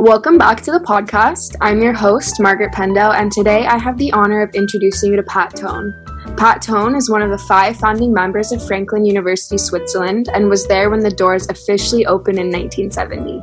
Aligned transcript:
Welcome 0.00 0.38
back 0.38 0.60
to 0.60 0.70
the 0.70 0.78
podcast. 0.78 1.56
I'm 1.60 1.82
your 1.82 1.92
host, 1.92 2.40
Margaret 2.40 2.70
Pendell, 2.70 3.18
and 3.18 3.32
today 3.32 3.66
I 3.66 3.76
have 3.78 3.98
the 3.98 4.12
honor 4.12 4.42
of 4.42 4.54
introducing 4.54 5.10
you 5.10 5.16
to 5.16 5.24
Pat 5.24 5.56
Tone. 5.56 5.92
Pat 6.36 6.62
Tone 6.62 6.94
is 6.94 7.10
one 7.10 7.20
of 7.20 7.32
the 7.32 7.44
five 7.48 7.76
founding 7.78 8.14
members 8.14 8.52
of 8.52 8.64
Franklin 8.64 9.04
University, 9.04 9.58
Switzerland, 9.58 10.28
and 10.32 10.48
was 10.48 10.68
there 10.68 10.88
when 10.88 11.00
the 11.00 11.10
doors 11.10 11.48
officially 11.48 12.06
opened 12.06 12.38
in 12.38 12.46
1970. 12.46 13.42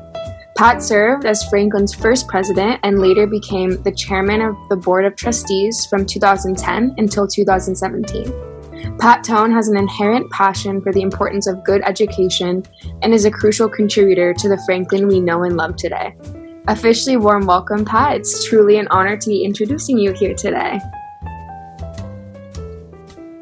Pat 0.55 0.82
served 0.82 1.26
as 1.26 1.44
Franklin's 1.50 1.94
first 1.94 2.26
president 2.30 2.80
and 2.84 3.00
later 3.00 3.28
became 3.28 3.84
the 3.84 3.92
chairman 3.92 4.40
of 4.40 4.56
the 4.70 4.78
board 4.78 5.04
of 5.04 5.18
trustees 5.18 5.86
from 5.88 6.06
2010 6.06 6.96
until 6.98 7.28
2017. 7.28 8.98
Pat 8.98 9.26
Tone 9.26 9.52
has 9.52 9.68
an 9.68 9.76
inherent 9.76 10.32
passion 10.32 10.80
for 10.80 10.94
the 10.94 11.02
importance 11.02 11.48
of 11.48 11.66
good 11.66 11.81
education 11.84 12.64
and 13.02 13.14
is 13.14 13.26
a 13.26 13.31
crucial 13.31 13.67
contributor 13.67 14.34
to 14.34 14.48
the 14.48 14.62
Franklin 14.66 15.09
we 15.09 15.20
know 15.20 15.44
and 15.44 15.58
love 15.58 15.76
today. 15.76 16.16
Officially 16.68 17.16
warm 17.16 17.46
welcome, 17.46 17.86
Pat. 17.86 18.16
It's 18.18 18.44
truly 18.50 18.80
an 18.80 18.88
honor 18.90 19.16
to 19.16 19.30
be 19.30 19.44
introducing 19.44 20.00
you 20.00 20.14
here 20.14 20.34
today. 20.34 20.80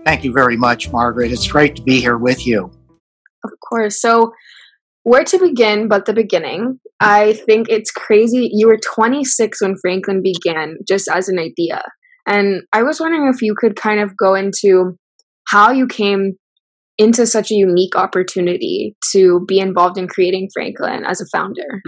Thank 0.06 0.26
you 0.26 0.34
very 0.34 0.58
much, 0.58 0.92
Margaret. 0.92 1.32
It's 1.32 1.48
great 1.48 1.78
to 1.78 1.82
be 1.82 2.02
here 2.02 2.18
with 2.18 2.46
you. 2.46 2.70
Of 3.46 3.52
course. 3.70 4.02
So, 4.02 4.34
where 5.04 5.24
to 5.24 5.40
begin 5.40 5.88
but 5.88 6.06
the 6.06 6.14
beginning? 6.14 6.82
I 7.00 7.34
think 7.34 7.70
it's 7.70 7.92
crazy. 7.92 8.50
You 8.52 8.68
were 8.68 8.78
26 8.78 9.62
when 9.62 9.76
Franklin 9.82 10.22
began, 10.22 10.76
just 10.86 11.08
as 11.08 11.30
an 11.30 11.40
idea. 11.40 11.82
And 12.28 12.64
I 12.74 12.84
was 12.84 13.00
wondering 13.00 13.32
if 13.34 13.42
you 13.42 13.56
could 13.58 13.78
kind 13.78 14.02
of 14.02 14.18
go 14.18 14.36
into 14.36 14.98
how 15.48 15.72
you 15.72 15.88
came 15.88 16.34
into 16.98 17.26
such 17.26 17.52
a 17.52 17.56
unique 17.56 17.96
opportunity 17.96 18.98
to 19.14 19.46
be 19.48 19.60
involved 19.60 19.98
in 19.98 20.10
creating 20.10 20.50
Franklin 20.54 21.06
as 21.06 21.22
a 21.22 21.26
founder. 21.32 21.82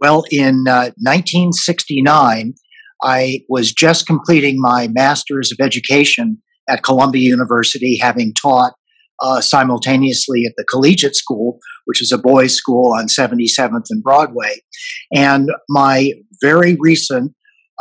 Well, 0.00 0.24
in 0.30 0.64
uh, 0.68 0.90
1969, 0.98 2.54
I 3.02 3.40
was 3.48 3.72
just 3.72 4.06
completing 4.06 4.60
my 4.60 4.88
Master's 4.88 5.52
of 5.52 5.64
Education 5.64 6.42
at 6.68 6.82
Columbia 6.82 7.22
University, 7.22 7.98
having 8.00 8.32
taught 8.34 8.72
uh, 9.20 9.40
simultaneously 9.40 10.44
at 10.46 10.54
the 10.56 10.64
Collegiate 10.64 11.16
School, 11.16 11.58
which 11.84 12.02
is 12.02 12.12
a 12.12 12.18
boys' 12.18 12.56
school 12.56 12.94
on 12.94 13.06
77th 13.06 13.86
and 13.90 14.02
Broadway. 14.02 14.60
And 15.14 15.50
my 15.68 16.12
very 16.42 16.76
recent 16.80 17.32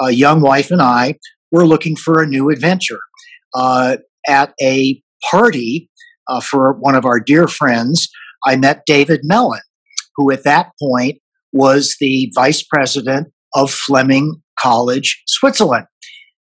uh, 0.02 0.08
young 0.08 0.42
wife 0.42 0.72
and 0.72 0.82
I 0.82 1.16
were 1.52 1.66
looking 1.66 1.96
for 1.96 2.22
a 2.22 2.28
new 2.28 2.50
adventure. 2.50 3.00
Uh, 3.54 3.98
at 4.28 4.54
a 4.62 5.02
party 5.30 5.90
uh, 6.28 6.42
for 6.42 6.74
one 6.74 6.96
of 6.96 7.06
our 7.06 7.20
dear 7.20 7.48
friends, 7.48 8.10
I 8.46 8.56
met 8.56 8.86
David 8.86 9.22
Mellon, 9.24 9.62
who 10.16 10.32
at 10.32 10.44
that 10.44 10.72
point 10.82 11.20
was 11.54 11.96
the 12.00 12.32
vice 12.36 12.64
president 12.64 13.28
of 13.56 13.72
Fleming 13.72 14.42
College, 14.60 15.22
Switzerland. 15.28 15.86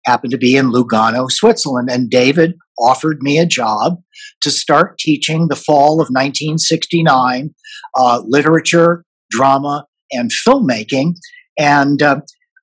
Happened 0.06 0.30
to 0.30 0.38
be 0.38 0.56
in 0.56 0.72
Lugano, 0.72 1.30
Switzerland. 1.30 1.90
And 1.90 2.08
David 2.08 2.54
offered 2.78 3.18
me 3.20 3.38
a 3.38 3.44
job 3.44 3.96
to 4.40 4.50
start 4.50 4.98
teaching 4.98 5.48
the 5.48 5.56
fall 5.56 5.94
of 5.94 6.08
1969 6.08 7.54
uh, 7.96 8.22
literature, 8.24 9.04
drama, 9.30 9.84
and 10.12 10.30
filmmaking. 10.30 11.14
And 11.58 12.02
uh, 12.02 12.20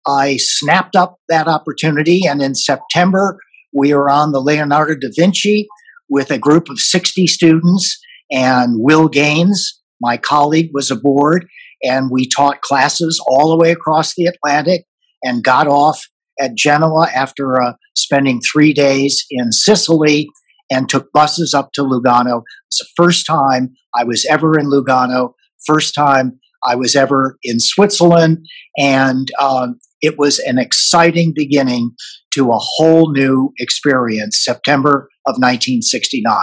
I 0.08 0.38
snapped 0.38 0.96
up 0.96 1.18
that 1.30 1.48
opportunity. 1.48 2.22
And 2.26 2.42
in 2.42 2.56
September, 2.56 3.38
we 3.74 3.94
were 3.94 4.10
on 4.10 4.32
the 4.32 4.42
Leonardo 4.42 4.96
da 4.96 5.10
Vinci 5.16 5.68
with 6.10 6.32
a 6.32 6.40
group 6.40 6.70
of 6.70 6.80
60 6.80 7.28
students, 7.28 8.00
and 8.32 8.76
Will 8.78 9.10
Gaines, 9.10 9.82
my 10.02 10.18
colleague, 10.18 10.70
was 10.74 10.90
aboard 10.90 11.48
and 11.84 12.10
we 12.12 12.28
taught 12.28 12.62
classes 12.62 13.24
all 13.28 13.50
the 13.50 13.58
way 13.58 13.72
across 13.72 14.14
the 14.16 14.26
Atlantic 14.26 14.86
and 15.24 15.44
got 15.44 15.68
off 15.68 16.04
at 16.40 16.56
Genoa 16.56 17.08
after 17.16 17.62
uh, 17.62 17.74
spending 17.96 18.42
three 18.42 18.74
days 18.74 19.26
in 19.30 19.52
Sicily 19.52 20.28
and 20.70 20.90
took 20.90 21.12
buses 21.12 21.54
up 21.54 21.72
to 21.74 21.82
Lugano. 21.82 22.44
It's 22.68 22.80
the 22.80 22.88
first 22.96 23.26
time 23.26 23.74
I 23.96 24.04
was 24.04 24.26
ever 24.30 24.58
in 24.60 24.68
Lugano, 24.68 25.34
first 25.66 25.96
time 25.96 26.40
I 26.64 26.76
was 26.76 26.96
ever 26.96 27.38
in 27.44 27.60
Switzerland, 27.60 28.46
and 28.78 29.28
um, 29.40 29.80
it 30.02 30.18
was 30.18 30.40
an 30.40 30.58
exciting 30.58 31.34
beginning 31.36 31.92
to 32.32 32.52
a 32.52 32.58
whole 32.58 33.12
new 33.12 33.52
experience, 33.60 34.44
September 34.44 35.10
of 35.26 35.34
1969. 35.34 36.36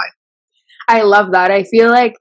I 0.89 1.03
love 1.03 1.33
that. 1.33 1.51
I 1.51 1.65
feel 1.65 1.91
like 1.91 2.15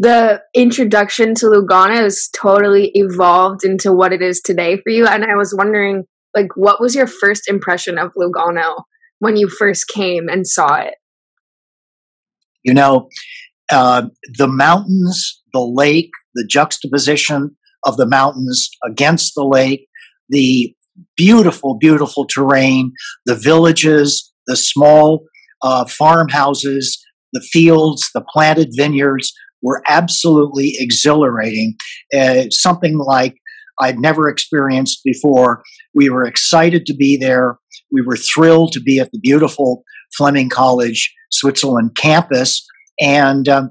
the 0.00 0.40
introduction 0.54 1.34
to 1.34 1.46
Lugano 1.46 1.94
has 1.94 2.30
totally 2.34 2.90
evolved 2.94 3.64
into 3.64 3.92
what 3.92 4.14
it 4.14 4.22
is 4.22 4.40
today 4.40 4.76
for 4.76 4.88
you. 4.88 5.06
And 5.06 5.24
I 5.24 5.36
was 5.36 5.54
wondering, 5.54 6.04
like, 6.34 6.48
what 6.56 6.80
was 6.80 6.94
your 6.94 7.06
first 7.06 7.46
impression 7.48 7.98
of 7.98 8.10
Lugano 8.16 8.84
when 9.18 9.36
you 9.36 9.46
first 9.50 9.88
came 9.88 10.26
and 10.30 10.46
saw 10.46 10.76
it? 10.76 10.94
You 12.62 12.72
know, 12.72 13.10
uh, 13.70 14.06
the 14.38 14.48
mountains, 14.48 15.42
the 15.52 15.60
lake, 15.60 16.10
the 16.34 16.46
juxtaposition 16.48 17.54
of 17.84 17.98
the 17.98 18.06
mountains 18.06 18.70
against 18.82 19.34
the 19.34 19.44
lake, 19.44 19.86
the 20.30 20.74
beautiful, 21.14 21.76
beautiful 21.78 22.26
terrain, 22.26 22.92
the 23.26 23.34
villages, 23.34 24.32
the 24.46 24.56
small 24.56 25.26
uh, 25.60 25.84
farmhouses, 25.84 27.04
the 27.34 27.46
fields, 27.52 28.08
the 28.14 28.24
planted 28.32 28.70
vineyards, 28.74 29.34
were 29.62 29.82
absolutely 29.88 30.74
exhilarating. 30.78 31.74
Uh, 32.14 32.44
something 32.50 32.98
like 32.98 33.36
I'd 33.80 33.98
never 33.98 34.28
experienced 34.28 35.00
before. 35.04 35.62
We 35.94 36.10
were 36.10 36.24
excited 36.24 36.86
to 36.86 36.94
be 36.94 37.16
there. 37.16 37.58
We 37.90 38.02
were 38.02 38.16
thrilled 38.16 38.72
to 38.72 38.80
be 38.80 38.98
at 38.98 39.10
the 39.12 39.18
beautiful 39.18 39.82
Fleming 40.16 40.48
College, 40.48 41.12
Switzerland 41.32 41.96
campus. 41.96 42.66
And 43.00 43.48
um, 43.48 43.70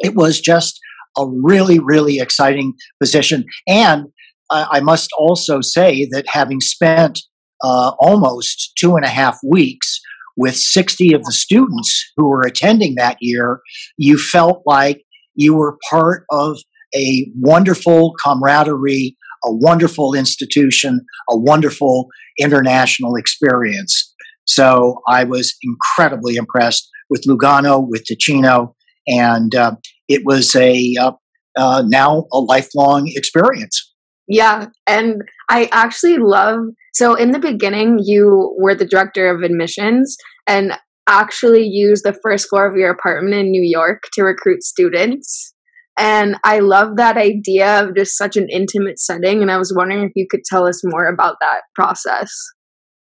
it 0.00 0.14
was 0.14 0.40
just 0.40 0.78
a 1.16 1.26
really, 1.26 1.78
really 1.78 2.18
exciting 2.18 2.74
position. 3.00 3.44
And 3.66 4.06
I 4.50 4.80
must 4.80 5.10
also 5.18 5.60
say 5.60 6.06
that 6.12 6.24
having 6.28 6.60
spent 6.60 7.20
uh, 7.62 7.92
almost 7.98 8.72
two 8.78 8.94
and 8.94 9.04
a 9.04 9.08
half 9.08 9.38
weeks 9.44 10.00
with 10.36 10.56
60 10.56 11.14
of 11.14 11.24
the 11.24 11.32
students 11.32 12.12
who 12.16 12.28
were 12.28 12.42
attending 12.42 12.94
that 12.94 13.16
year, 13.20 13.60
you 13.96 14.18
felt 14.18 14.62
like 14.66 15.02
you 15.36 15.54
were 15.54 15.78
part 15.88 16.24
of 16.30 16.58
a 16.94 17.30
wonderful 17.38 18.14
camaraderie, 18.24 19.16
a 19.44 19.52
wonderful 19.52 20.14
institution, 20.14 21.04
a 21.30 21.36
wonderful 21.36 22.08
international 22.38 23.16
experience. 23.16 24.14
So 24.44 25.02
I 25.08 25.24
was 25.24 25.54
incredibly 25.62 26.36
impressed 26.36 26.88
with 27.10 27.24
Lugano, 27.28 27.86
with 27.86 28.04
Ticino, 28.04 28.74
and 29.06 29.54
uh, 29.54 29.76
it 30.08 30.22
was 30.24 30.54
a 30.56 30.94
uh, 31.00 31.12
uh, 31.56 31.82
now 31.86 32.26
a 32.32 32.38
lifelong 32.38 33.10
experience. 33.14 33.92
Yeah, 34.28 34.66
and 34.86 35.22
I 35.48 35.68
actually 35.72 36.18
love. 36.18 36.58
So 36.94 37.14
in 37.14 37.30
the 37.30 37.38
beginning, 37.38 38.00
you 38.02 38.56
were 38.58 38.74
the 38.74 38.86
director 38.86 39.28
of 39.30 39.42
admissions, 39.42 40.16
and 40.46 40.72
actually 41.08 41.64
use 41.64 42.02
the 42.02 42.18
first 42.22 42.48
floor 42.48 42.66
of 42.66 42.76
your 42.76 42.90
apartment 42.90 43.34
in 43.34 43.50
New 43.50 43.62
York 43.62 44.04
to 44.14 44.22
recruit 44.22 44.62
students. 44.62 45.54
And 45.98 46.36
I 46.44 46.58
love 46.58 46.96
that 46.96 47.16
idea 47.16 47.82
of 47.82 47.96
just 47.96 48.18
such 48.18 48.36
an 48.36 48.48
intimate 48.50 48.98
setting. 48.98 49.40
And 49.40 49.50
I 49.50 49.56
was 49.56 49.72
wondering 49.74 50.04
if 50.04 50.12
you 50.14 50.26
could 50.30 50.44
tell 50.44 50.66
us 50.66 50.82
more 50.84 51.06
about 51.06 51.36
that 51.40 51.62
process. 51.74 52.30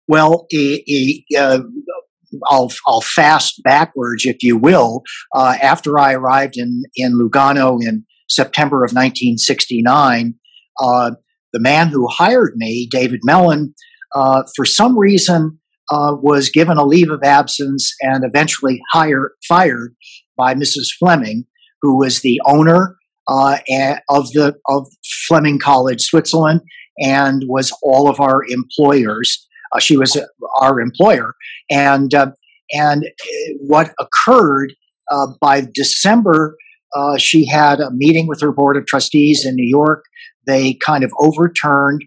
Well, 0.06 0.46
uh, 1.38 1.60
I'll, 2.46 2.70
I'll 2.86 3.00
fast 3.00 3.62
backwards, 3.62 4.26
if 4.26 4.42
you 4.42 4.58
will. 4.58 5.02
Uh, 5.34 5.56
after 5.62 5.98
I 5.98 6.12
arrived 6.12 6.56
in, 6.56 6.82
in 6.96 7.18
Lugano 7.18 7.78
in 7.80 8.04
September 8.28 8.84
of 8.84 8.90
1969, 8.90 10.34
uh, 10.80 11.12
the 11.52 11.60
man 11.60 11.88
who 11.88 12.06
hired 12.08 12.54
me, 12.56 12.86
David 12.90 13.20
Mellon, 13.22 13.74
uh, 14.14 14.42
for 14.54 14.64
some 14.64 14.98
reason 14.98 15.58
uh, 15.90 16.16
was 16.20 16.50
given 16.50 16.76
a 16.76 16.84
leave 16.84 17.10
of 17.10 17.22
absence 17.22 17.94
and 18.00 18.24
eventually 18.24 18.80
hired, 18.92 19.32
fired 19.46 19.94
by 20.36 20.54
Mrs. 20.54 20.88
Fleming, 20.98 21.44
who 21.82 21.98
was 21.98 22.20
the 22.20 22.40
owner 22.46 22.96
uh, 23.28 23.58
of 24.08 24.30
the 24.32 24.54
of 24.68 24.86
Fleming 25.26 25.58
College, 25.58 26.02
Switzerland, 26.02 26.60
and 26.98 27.44
was 27.46 27.72
all 27.82 28.08
of 28.08 28.20
our 28.20 28.42
employers. 28.48 29.46
Uh, 29.72 29.78
she 29.78 29.96
was 29.96 30.16
our 30.60 30.80
employer, 30.80 31.34
and 31.70 32.14
uh, 32.14 32.30
and 32.72 33.06
what 33.60 33.94
occurred 33.98 34.74
uh, 35.10 35.26
by 35.40 35.62
December, 35.74 36.56
uh, 36.94 37.16
she 37.16 37.46
had 37.46 37.80
a 37.80 37.90
meeting 37.90 38.26
with 38.26 38.40
her 38.40 38.52
board 38.52 38.76
of 38.76 38.86
trustees 38.86 39.44
in 39.44 39.54
New 39.54 39.68
York. 39.68 40.04
They 40.46 40.74
kind 40.84 41.04
of 41.04 41.12
overturned 41.18 42.04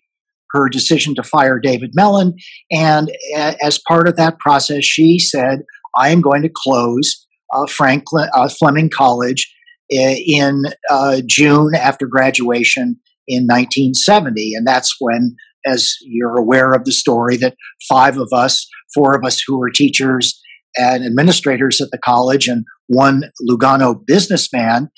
her 0.58 0.70
decision 0.70 1.16
to 1.16 1.24
fire 1.24 1.60
David 1.60 1.92
Mellon. 1.94 2.34
And 2.72 3.12
as 3.36 3.80
part 3.88 4.08
of 4.08 4.16
that 4.18 4.40
process, 4.40 4.84
she 4.84 5.20
said, 5.20 5.60
I 5.96 6.10
am 6.10 6.22
going 6.22 6.42
to 6.44 6.52
close 6.54 7.26
uh, 7.54 7.66
Franklin 7.68 8.30
uh, 8.34 8.50
Fleming 8.50 8.90
College 8.90 9.54
in 9.90 10.64
uh, 10.90 11.22
June 11.26 11.74
after 11.76 12.08
graduation 12.08 13.00
in 13.28 13.44
1970. 13.44 14.54
And 14.56 14.68
that's 14.68 14.96
when, 15.00 15.36
as 15.66 15.96
you're 16.02 16.38
aware 16.38 16.74
of 16.74 16.86
the 16.86 16.92
story, 16.92 17.38
that 17.38 17.56
five 17.90 18.18
of 18.18 18.30
us, 18.34 18.68
four 18.94 19.16
of 19.16 19.24
us 19.24 19.42
who 19.46 19.58
were 19.58 19.70
teachers 19.70 20.40
and 20.78 21.06
administrators 21.06 21.82
at 21.82 21.90
the 21.92 21.98
college, 21.98 22.48
and 22.48 22.66
one 22.88 23.24
Lugano 23.50 24.00
businessman 24.06 24.90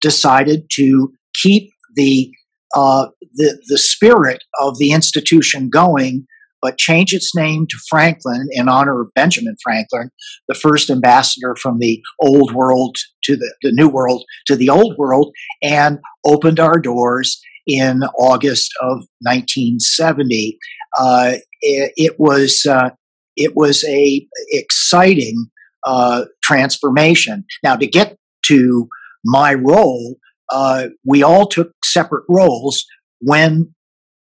decided 0.00 0.64
to 0.72 1.12
keep 1.34 1.70
the 1.94 2.30
uh, 2.74 3.08
the 3.34 3.62
the 3.68 3.78
spirit 3.78 4.42
of 4.60 4.78
the 4.78 4.92
institution 4.92 5.68
going, 5.68 6.26
but 6.62 6.78
change 6.78 7.12
its 7.12 7.34
name 7.34 7.66
to 7.66 7.76
Franklin 7.88 8.48
in 8.52 8.68
honor 8.68 9.00
of 9.00 9.14
Benjamin 9.14 9.56
Franklin, 9.62 10.10
the 10.48 10.54
first 10.54 10.90
ambassador 10.90 11.56
from 11.60 11.78
the 11.78 12.00
old 12.20 12.52
world 12.54 12.96
to 13.24 13.36
the, 13.36 13.54
the 13.62 13.72
new 13.72 13.88
world 13.88 14.24
to 14.46 14.56
the 14.56 14.70
old 14.70 14.96
world, 14.98 15.34
and 15.62 15.98
opened 16.24 16.60
our 16.60 16.78
doors 16.78 17.40
in 17.66 18.02
August 18.18 18.72
of 18.80 19.06
1970. 19.20 20.58
Uh, 20.98 21.34
it, 21.60 21.92
it, 21.96 22.14
was 22.18 22.66
uh, 22.66 22.90
it 23.36 23.52
was 23.54 23.84
a 23.84 24.26
exciting 24.50 25.50
uh, 25.86 26.24
transformation. 26.42 27.44
Now, 27.62 27.76
to 27.76 27.86
get 27.86 28.16
to 28.46 28.88
my 29.24 29.54
role, 29.54 30.16
uh, 30.50 30.88
we 31.04 31.22
all 31.22 31.46
took 31.46 31.72
separate 31.84 32.24
roles 32.28 32.84
when 33.20 33.74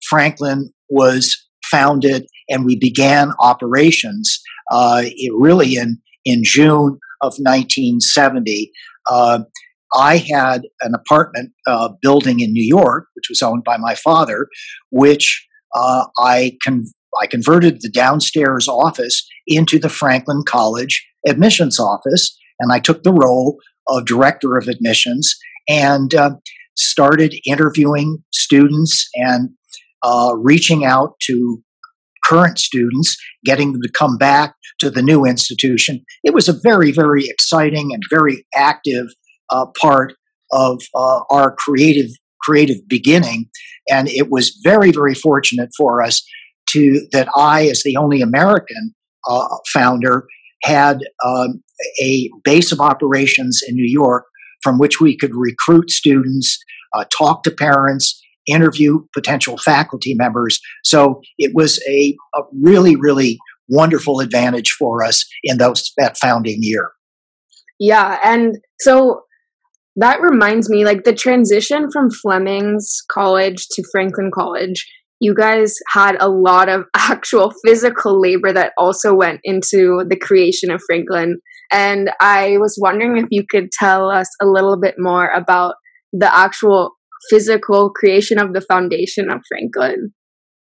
Franklin 0.09 0.71
was 0.89 1.37
founded 1.71 2.27
and 2.49 2.65
we 2.65 2.77
began 2.77 3.33
operations 3.41 4.41
uh, 4.71 5.03
it 5.05 5.33
really 5.37 5.77
in, 5.77 5.99
in 6.25 6.43
June 6.45 6.99
of 7.23 7.35
1970. 7.39 8.71
Uh, 9.09 9.41
I 9.95 10.17
had 10.17 10.63
an 10.83 10.95
apartment 10.95 11.53
uh, 11.67 11.91
building 12.03 12.41
in 12.41 12.53
New 12.53 12.65
York, 12.65 13.07
which 13.15 13.29
was 13.29 13.43
owned 13.43 13.65
by 13.65 13.77
my 13.77 13.95
father, 13.95 14.49
which 14.91 15.47
uh, 15.75 16.07
I, 16.19 16.59
con- 16.65 16.87
I 17.21 17.27
converted 17.27 17.81
the 17.81 17.89
downstairs 17.89 18.69
office 18.69 19.27
into 19.47 19.79
the 19.79 19.89
Franklin 19.89 20.43
College 20.47 21.07
admissions 21.27 21.79
office, 21.79 22.37
and 22.59 22.73
I 22.73 22.81
took 22.81 23.03
the 23.03 23.13
role 23.13 23.59
of 23.89 24.05
director 24.05 24.57
of 24.57 24.67
admissions 24.67 25.37
and 25.69 26.15
uh, 26.15 26.31
started 26.77 27.35
interviewing 27.47 28.23
students 28.33 29.09
and 29.15 29.51
uh, 30.03 30.35
reaching 30.37 30.85
out 30.85 31.15
to 31.23 31.63
current 32.25 32.59
students, 32.59 33.17
getting 33.45 33.73
them 33.73 33.83
to 33.83 33.91
come 33.93 34.17
back 34.17 34.55
to 34.81 34.91
the 34.91 35.03
new 35.03 35.25
institution. 35.25 36.05
It 36.25 36.35
was 36.35 36.49
a 36.49 36.59
very, 36.63 36.93
very 36.93 37.25
exciting 37.27 37.91
and 37.93 38.03
very 38.11 38.47
active 38.55 39.07
uh, 39.51 39.67
part 39.81 40.15
of 40.53 40.83
uh, 40.95 41.21
our 41.31 41.55
creative 41.57 42.11
creative 42.43 42.77
beginning, 42.87 43.47
and 43.91 44.09
it 44.09 44.31
was 44.31 44.57
very, 44.63 44.93
very 44.93 45.15
fortunate 45.15 45.71
for 45.77 46.01
us 46.03 46.25
to 46.69 47.07
that 47.11 47.29
I, 47.37 47.67
as 47.67 47.83
the 47.85 47.97
only 47.97 48.21
American 48.21 48.95
uh, 49.29 49.49
founder, 49.73 50.27
had 50.63 51.01
um, 51.25 51.63
a 52.01 52.31
base 52.45 52.71
of 52.71 52.81
operations 52.81 53.63
in 53.67 53.75
New 53.75 53.89
York 53.89 54.27
from 54.63 54.79
which 54.79 55.01
we 55.01 55.17
could 55.17 55.35
recruit 55.35 55.91
students, 55.91 56.59
uh, 56.95 57.05
talk 57.17 57.43
to 57.45 57.51
parents, 57.51 58.21
interview 58.47 59.01
potential 59.13 59.59
faculty 59.59 60.15
members. 60.15 60.61
So 60.85 61.21
it 61.39 61.53
was 61.55 61.83
a, 61.89 62.17
a 62.35 62.43
really, 62.63 62.97
really 62.97 63.39
wonderful 63.69 64.21
advantage 64.21 64.71
for 64.79 65.03
us 65.03 65.25
in 65.43 65.59
those 65.59 65.93
that 65.97 66.17
founding 66.17 66.59
year. 66.61 66.93
Yeah, 67.79 68.19
and 68.25 68.57
so 68.81 69.23
that 69.97 70.21
reminds 70.21 70.71
me 70.71 70.85
like 70.85 71.05
the 71.05 71.15
transition 71.15 71.91
from 71.91 72.11
Fleming's 72.11 73.03
College 73.11 73.67
to 73.73 73.83
Franklin 73.91 74.31
College. 74.33 74.87
You 75.21 75.35
guys 75.35 75.75
had 75.93 76.17
a 76.21 76.29
lot 76.29 76.69
of 76.69 76.85
actual 76.95 77.53
physical 77.65 78.21
labor 78.21 78.53
that 78.53 78.73
also 78.79 79.15
went 79.15 79.41
into 79.45 80.05
the 80.09 80.17
creation 80.17 80.71
of 80.71 80.83
Franklin. 80.87 81.41
And 81.71 82.11
I 82.21 82.57
was 82.59 82.79
wondering 82.81 83.17
if 83.17 83.27
you 83.31 83.45
could 83.49 83.71
tell 83.73 84.11
us 84.11 84.29
a 84.41 84.47
little 84.47 84.79
bit 84.81 84.95
more 84.99 85.29
about 85.29 85.75
the 86.13 86.35
actual 86.35 86.93
physical 87.31 87.91
creation 87.91 88.39
of 88.39 88.53
the 88.53 88.61
foundation 88.61 89.31
of 89.31 89.41
Franklin? 89.49 90.13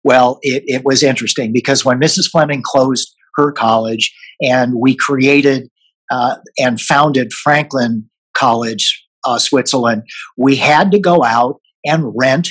Well, 0.05 0.39
it, 0.43 0.63
it 0.67 0.83
was 0.85 1.03
interesting 1.03 1.53
because 1.53 1.85
when 1.85 2.01
Mrs. 2.01 2.31
Fleming 2.31 2.63
closed 2.65 3.15
her 3.37 3.53
college 3.53 4.15
and 4.41 4.75
we 4.79 4.97
created 4.97 5.69
uh, 6.11 6.37
and 6.59 6.81
founded 6.81 7.33
Franklin 7.33 8.09
College, 8.37 9.05
uh, 9.27 9.39
Switzerland, 9.39 10.03
we 10.37 10.57
had 10.57 10.91
to 10.93 10.99
go 10.99 11.25
out 11.25 11.61
and 11.85 12.13
rent 12.17 12.49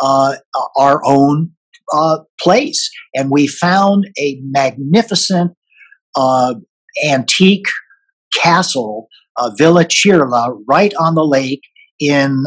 uh, 0.00 0.36
our 0.76 1.00
own 1.04 1.52
uh, 1.92 2.18
place. 2.40 2.90
And 3.14 3.30
we 3.30 3.46
found 3.46 4.08
a 4.18 4.38
magnificent 4.42 5.52
uh, 6.16 6.54
antique 7.06 7.66
castle, 8.36 9.08
uh, 9.36 9.50
Villa 9.56 9.84
Cirla, 9.84 10.56
right 10.68 10.92
on 10.94 11.14
the 11.14 11.24
lake 11.24 11.62
in 11.98 12.44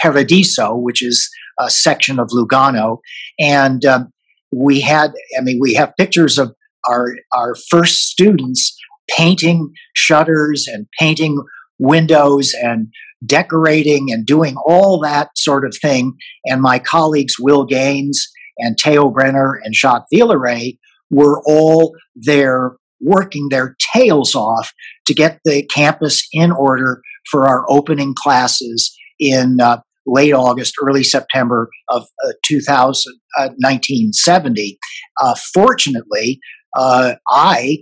Paradiso, 0.00 0.76
which 0.76 1.02
is 1.02 1.28
a 1.58 1.70
section 1.70 2.18
of 2.18 2.28
Lugano. 2.28 2.98
And 3.38 3.84
um, 3.84 4.12
we 4.54 4.80
had, 4.80 5.12
I 5.36 5.42
mean, 5.42 5.58
we 5.60 5.74
have 5.74 5.96
pictures 5.96 6.38
of 6.38 6.54
our, 6.88 7.14
our 7.34 7.54
first 7.70 8.08
students 8.10 8.76
painting 9.10 9.72
shutters 9.94 10.66
and 10.68 10.86
painting 10.98 11.42
windows 11.78 12.54
and 12.54 12.88
decorating 13.24 14.08
and 14.10 14.26
doing 14.26 14.56
all 14.64 15.00
that 15.00 15.30
sort 15.36 15.64
of 15.64 15.76
thing. 15.80 16.14
And 16.44 16.60
my 16.60 16.78
colleagues, 16.78 17.34
Will 17.38 17.64
Gaines 17.64 18.28
and 18.58 18.76
Teo 18.76 19.10
Brenner 19.10 19.60
and 19.64 19.74
Jacques 19.74 20.06
Villeray, 20.12 20.78
were 21.10 21.42
all 21.46 21.94
there 22.14 22.76
working 23.00 23.48
their 23.50 23.76
tails 23.94 24.34
off 24.34 24.72
to 25.06 25.14
get 25.14 25.40
the 25.44 25.64
campus 25.66 26.26
in 26.32 26.50
order 26.52 27.02
for 27.30 27.46
our 27.46 27.64
opening 27.70 28.14
classes 28.16 28.96
in 29.20 29.58
uh, 29.60 29.78
late 30.06 30.32
August, 30.32 30.74
early 30.82 31.04
September 31.04 31.68
of 31.90 32.06
uh, 32.24 32.32
2000, 32.44 33.14
uh, 33.38 33.48
1970. 33.58 34.78
Uh, 35.20 35.34
fortunately, 35.52 36.40
uh, 36.76 37.14
I 37.28 37.78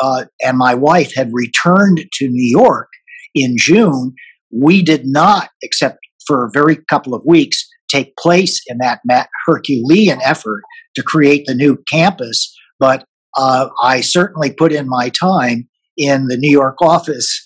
uh, 0.00 0.24
and 0.42 0.56
my 0.56 0.74
wife 0.74 1.14
had 1.14 1.30
returned 1.32 2.04
to 2.14 2.28
New 2.28 2.48
York 2.50 2.88
in 3.34 3.56
June. 3.58 4.14
We 4.50 4.82
did 4.82 5.06
not, 5.06 5.50
except 5.62 5.98
for 6.26 6.44
a 6.44 6.50
very 6.52 6.78
couple 6.88 7.14
of 7.14 7.22
weeks, 7.26 7.66
take 7.88 8.16
place 8.16 8.60
in 8.66 8.78
that 8.78 9.28
Herculean 9.46 10.20
effort 10.22 10.62
to 10.94 11.02
create 11.02 11.44
the 11.46 11.54
new 11.54 11.78
campus. 11.90 12.56
But 12.78 13.04
uh, 13.36 13.68
I 13.82 14.00
certainly 14.00 14.52
put 14.52 14.72
in 14.72 14.88
my 14.88 15.08
time 15.10 15.68
in 15.96 16.26
the 16.26 16.36
New 16.36 16.50
York 16.50 16.76
office, 16.80 17.44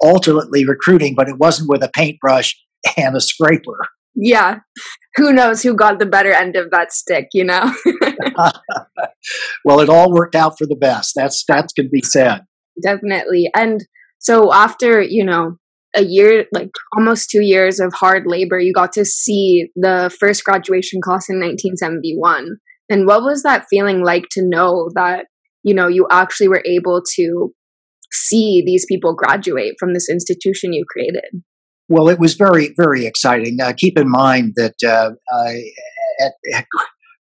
alternately 0.00 0.66
recruiting, 0.66 1.14
but 1.14 1.28
it 1.28 1.38
wasn't 1.38 1.68
with 1.68 1.82
a 1.82 1.90
paintbrush 1.94 2.56
and 2.96 3.16
a 3.16 3.20
scraper. 3.20 3.78
Yeah. 4.14 4.60
Who 5.16 5.32
knows 5.32 5.62
who 5.62 5.74
got 5.74 5.98
the 5.98 6.06
better 6.06 6.32
end 6.32 6.56
of 6.56 6.70
that 6.70 6.92
stick, 6.92 7.28
you 7.32 7.44
know? 7.44 7.72
well, 9.64 9.80
it 9.80 9.88
all 9.88 10.12
worked 10.12 10.34
out 10.34 10.56
for 10.58 10.66
the 10.66 10.76
best. 10.76 11.12
That's 11.16 11.44
that 11.48 11.68
can 11.76 11.88
be 11.90 12.02
said. 12.02 12.42
Definitely. 12.82 13.50
And 13.54 13.84
so 14.18 14.52
after, 14.52 15.00
you 15.00 15.24
know, 15.24 15.56
a 15.94 16.02
year, 16.02 16.46
like 16.52 16.70
almost 16.96 17.30
two 17.30 17.42
years 17.42 17.78
of 17.78 17.92
hard 17.92 18.24
labor, 18.26 18.58
you 18.58 18.72
got 18.72 18.92
to 18.94 19.04
see 19.04 19.70
the 19.76 20.14
first 20.18 20.44
graduation 20.44 21.00
class 21.00 21.28
in 21.28 21.36
1971. 21.36 22.56
And 22.90 23.06
what 23.06 23.22
was 23.22 23.42
that 23.42 23.66
feeling 23.70 24.02
like 24.02 24.26
to 24.32 24.42
know 24.44 24.90
that, 24.94 25.26
you 25.62 25.74
know, 25.74 25.88
you 25.88 26.06
actually 26.10 26.48
were 26.48 26.62
able 26.66 27.02
to 27.16 27.52
see 28.12 28.62
these 28.64 28.86
people 28.86 29.14
graduate 29.14 29.74
from 29.78 29.94
this 29.94 30.08
institution 30.08 30.72
you 30.72 30.84
created? 30.88 31.42
Well, 31.88 32.08
it 32.08 32.18
was 32.18 32.34
very, 32.34 32.72
very 32.76 33.06
exciting. 33.06 33.58
Uh, 33.60 33.72
keep 33.76 33.98
in 33.98 34.10
mind 34.10 34.54
that 34.56 34.74
uh, 34.86 35.10
at, 36.20 36.32
at, 36.54 36.66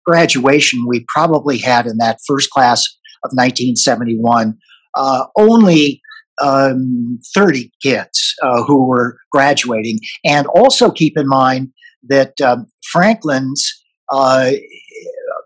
graduation, 0.06 0.86
we 0.86 1.06
probably 1.08 1.58
had 1.58 1.86
in 1.86 1.98
that 1.98 2.18
first 2.28 2.50
class 2.50 2.86
of 3.24 3.32
1971 3.32 4.58
uh, 4.96 5.26
only 5.38 6.02
um, 6.42 7.20
30 7.34 7.72
kids 7.82 8.36
uh, 8.42 8.64
who 8.64 8.86
were 8.88 9.18
graduating. 9.32 10.00
And 10.26 10.46
also 10.48 10.92
keep 10.92 11.18
in 11.18 11.28
mind 11.28 11.70
that 12.10 12.40
um, 12.42 12.68
Franklin's 12.92 13.66
uh, 14.12 14.52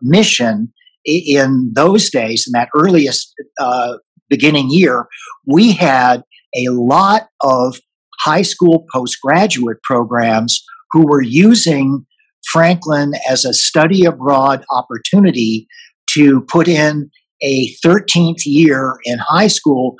mission 0.02 0.74
in 1.06 1.72
those 1.74 2.10
days, 2.10 2.46
in 2.48 2.52
that 2.52 2.70
earliest 2.76 3.34
uh, 3.60 3.94
beginning 4.30 4.68
year, 4.70 5.08
we 5.46 5.72
had 5.72 6.24
a 6.56 6.70
lot 6.70 7.28
of 7.42 7.80
high 8.20 8.42
school 8.42 8.86
postgraduate 8.94 9.82
programs 9.84 10.64
who 10.92 11.06
were 11.06 11.22
using 11.22 12.06
Franklin 12.52 13.14
as 13.30 13.46
a 13.46 13.54
study 13.54 14.06
abroad 14.06 14.66
opportunity 14.72 15.68
to 16.12 16.42
put 16.50 16.68
in 16.68 17.10
a 17.42 17.74
13th 17.86 18.46
year 18.46 18.98
in 19.06 19.20
high 19.20 19.48
school 19.48 19.96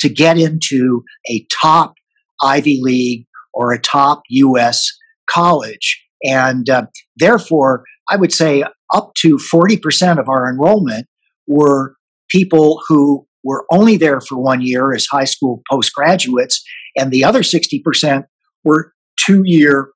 to 0.00 0.08
get 0.08 0.38
into 0.38 1.04
a 1.30 1.46
top 1.62 1.94
Ivy 2.42 2.80
League 2.82 3.26
or 3.52 3.72
a 3.72 3.78
top 3.78 4.22
US 4.28 4.84
college. 5.30 6.02
And 6.24 6.68
uh, 6.68 6.86
therefore, 7.16 7.84
I 8.10 8.16
would 8.16 8.32
say 8.32 8.64
up 8.94 9.12
to 9.16 9.36
40% 9.36 10.18
of 10.18 10.28
our 10.28 10.48
enrollment 10.48 11.06
were 11.46 11.96
people 12.30 12.82
who 12.88 13.26
were 13.42 13.66
only 13.70 13.96
there 13.96 14.20
for 14.20 14.38
one 14.38 14.62
year 14.62 14.94
as 14.94 15.06
high 15.10 15.24
school 15.24 15.62
postgraduates, 15.70 16.62
and 16.96 17.10
the 17.10 17.24
other 17.24 17.40
60% 17.40 18.24
were 18.64 18.92
two 19.18 19.42
year 19.44 19.90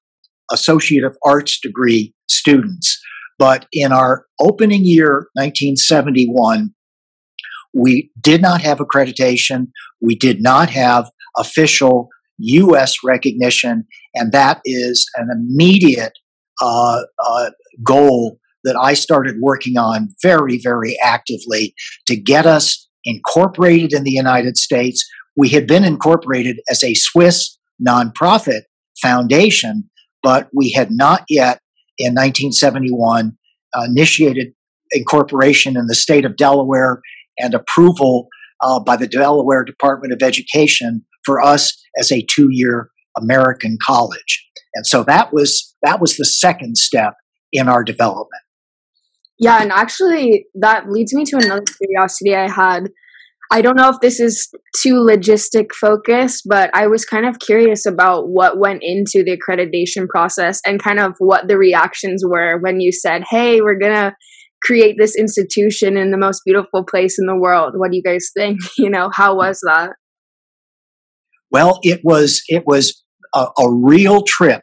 Associate 0.51 1.05
of 1.05 1.17
Arts 1.25 1.61
degree 1.61 2.15
students. 2.29 2.99
But 3.39 3.67
in 3.73 3.93
our 3.93 4.27
opening 4.41 4.85
year, 4.85 5.29
1971, 5.35 6.75
we 7.75 8.11
did 8.21 8.43
not 8.43 8.63
have 8.63 8.79
accreditation. 8.79 9.69
We 10.01 10.17
did 10.17 10.43
not 10.43 10.71
have 10.71 11.11
official 11.37 12.09
U.S. 12.39 12.97
recognition, 13.05 13.85
and 14.15 14.33
that 14.33 14.61
is 14.65 15.07
an 15.17 15.29
immediate 15.31 16.13
uh, 16.63 17.03
uh, 17.25 17.51
goal 17.85 18.39
that 18.69 18.77
I 18.77 18.93
started 18.93 19.37
working 19.41 19.79
on 19.79 20.15
very, 20.23 20.61
very 20.63 20.97
actively 21.03 21.75
to 22.07 22.15
get 22.15 22.45
us 22.45 22.87
incorporated 23.05 23.95
in 23.95 24.05
the 24.05 24.13
United 24.13 24.59
States. 24.59 25.09
We 25.37 25.49
had 25.49 25.67
been 25.67 25.85
incorporated 25.85 26.61
as 26.71 26.85
a 26.85 26.93
Swiss 26.93 27.59
nonprofit 27.85 28.63
foundation, 29.01 29.89
but 30.23 30.49
we 30.55 30.73
had 30.73 30.91
not 30.91 31.25
yet 31.31 31.61
in 31.97 32.13
1971 32.13 33.37
uh, 33.75 33.83
initiated 33.85 34.53
incorporation 34.93 35.79
in 35.79 35.87
the 35.87 35.95
state 35.95 36.27
of 36.27 36.37
Delaware 36.37 37.01
and 37.39 37.55
approval 37.55 38.29
uh, 38.61 38.81
by 38.81 38.97
the 38.97 39.07
Delaware 39.07 39.65
Department 39.65 40.13
of 40.13 40.23
Education 40.23 41.05
for 41.25 41.41
us 41.41 41.73
as 41.99 42.13
a 42.13 42.27
two-year 42.31 42.91
American 43.17 43.79
college. 43.87 44.45
And 44.75 44.87
so 44.87 45.03
that 45.05 45.33
was 45.33 45.75
that 45.83 46.01
was 46.01 46.17
the 46.17 46.25
second 46.25 46.77
step 46.77 47.15
in 47.53 47.69
our 47.69 47.83
development. 47.83 48.43
Yeah, 49.39 49.63
and 49.63 49.71
actually 49.71 50.47
that 50.55 50.91
leads 50.91 51.15
me 51.15 51.25
to 51.27 51.37
another 51.37 51.63
curiosity 51.81 52.35
I 52.35 52.51
had. 52.51 52.91
I 53.51 53.63
don't 53.63 53.77
know 53.77 53.89
if 53.89 54.01
this 54.01 54.21
is 54.21 54.51
too 54.77 54.95
logistic 54.95 55.69
focused, 55.81 56.43
but 56.47 56.71
I 56.75 56.87
was 56.87 57.07
kind 57.07 57.25
of 57.25 57.39
curious 57.39 57.87
about 57.87 58.29
what 58.29 58.59
went 58.59 58.81
into 58.83 59.25
the 59.25 59.39
accreditation 59.39 60.07
process 60.07 60.61
and 60.67 60.83
kind 60.83 61.01
of 61.01 61.15
what 61.19 61.49
the 61.49 61.57
reactions 61.57 62.23
were 62.27 62.59
when 62.61 62.81
you 62.81 62.93
said, 62.93 63.23
"Hey, 63.31 63.61
we're 63.63 63.79
going 63.79 63.95
to 63.95 64.15
create 64.63 64.97
this 64.99 65.17
institution 65.17 65.97
in 65.97 66.11
the 66.11 66.19
most 66.19 66.43
beautiful 66.45 66.85
place 66.85 67.17
in 67.19 67.27
the 67.27 67.39
world. 67.39 67.75
What 67.77 67.91
do 67.91 67.97
you 67.97 68.03
guys 68.03 68.31
think? 68.37 68.59
You 68.77 68.91
know, 68.91 69.09
how 69.13 69.37
was 69.37 69.61
that?" 69.67 69.93
Well, 71.51 71.79
it 71.83 72.01
was 72.03 72.43
it 72.49 72.65
was 72.67 73.03
a, 73.35 73.47
a 73.59 73.73
real 73.73 74.23
trip 74.25 74.63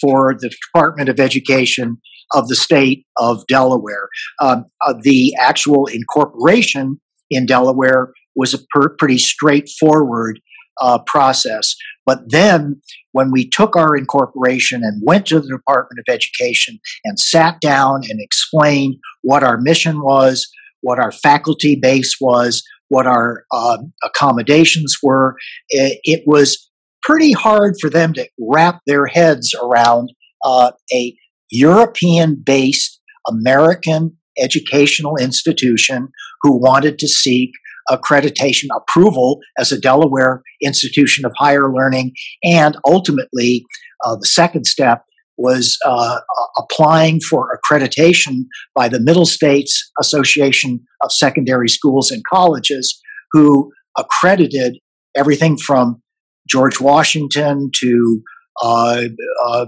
for 0.00 0.34
the 0.38 0.50
Department 0.50 1.08
of 1.08 1.18
Education 1.18 1.98
of 2.34 2.48
the 2.48 2.56
state 2.56 3.06
of 3.16 3.46
Delaware. 3.46 4.08
Um, 4.40 4.66
uh, 4.86 4.94
the 5.00 5.34
actual 5.38 5.86
incorporation 5.86 7.00
in 7.30 7.46
Delaware 7.46 8.12
was 8.34 8.54
a 8.54 8.58
per- 8.70 8.94
pretty 8.96 9.18
straightforward 9.18 10.40
uh, 10.80 10.98
process. 11.06 11.74
But 12.04 12.30
then, 12.30 12.80
when 13.12 13.32
we 13.32 13.48
took 13.48 13.76
our 13.76 13.96
incorporation 13.96 14.82
and 14.84 15.02
went 15.04 15.26
to 15.26 15.40
the 15.40 15.48
Department 15.48 15.98
of 15.98 16.12
Education 16.12 16.78
and 17.04 17.18
sat 17.18 17.60
down 17.60 18.02
and 18.08 18.20
explained 18.20 18.96
what 19.22 19.42
our 19.42 19.58
mission 19.58 20.02
was, 20.02 20.46
what 20.82 20.98
our 20.98 21.10
faculty 21.10 21.76
base 21.80 22.16
was, 22.20 22.62
what 22.88 23.06
our 23.06 23.44
uh, 23.52 23.78
accommodations 24.04 24.96
were, 25.02 25.36
it, 25.70 25.98
it, 26.04 26.22
was 26.26 26.70
pretty 27.02 27.32
hard 27.32 27.74
for 27.80 27.90
them 27.90 28.12
to 28.12 28.28
wrap 28.38 28.80
their 28.86 29.06
heads 29.06 29.54
around 29.60 30.12
uh, 30.44 30.70
a 30.92 31.16
European 31.50 32.36
based 32.44 33.00
American 33.28 34.16
educational 34.38 35.16
institution 35.16 36.08
who 36.42 36.60
wanted 36.60 36.98
to 36.98 37.08
seek 37.08 37.50
accreditation 37.90 38.66
approval 38.76 39.38
as 39.58 39.72
a 39.72 39.80
Delaware 39.80 40.42
institution 40.62 41.24
of 41.24 41.32
higher 41.36 41.72
learning. 41.72 42.12
And 42.42 42.76
ultimately, 42.84 43.64
uh, 44.04 44.16
the 44.16 44.26
second 44.26 44.66
step 44.66 45.02
was 45.38 45.76
uh, 45.84 46.18
applying 46.56 47.20
for 47.20 47.58
accreditation 47.58 48.44
by 48.74 48.88
the 48.88 49.00
Middle 49.00 49.26
States 49.26 49.90
Association 50.00 50.80
of 51.02 51.12
Secondary 51.12 51.68
Schools 51.68 52.10
and 52.10 52.22
Colleges, 52.32 53.00
who 53.32 53.70
accredited 53.98 54.78
everything 55.14 55.56
from 55.58 56.02
George 56.48 56.80
Washington 56.80 57.70
to 57.74 58.22
uh, 58.62 59.02
uh, 59.46 59.66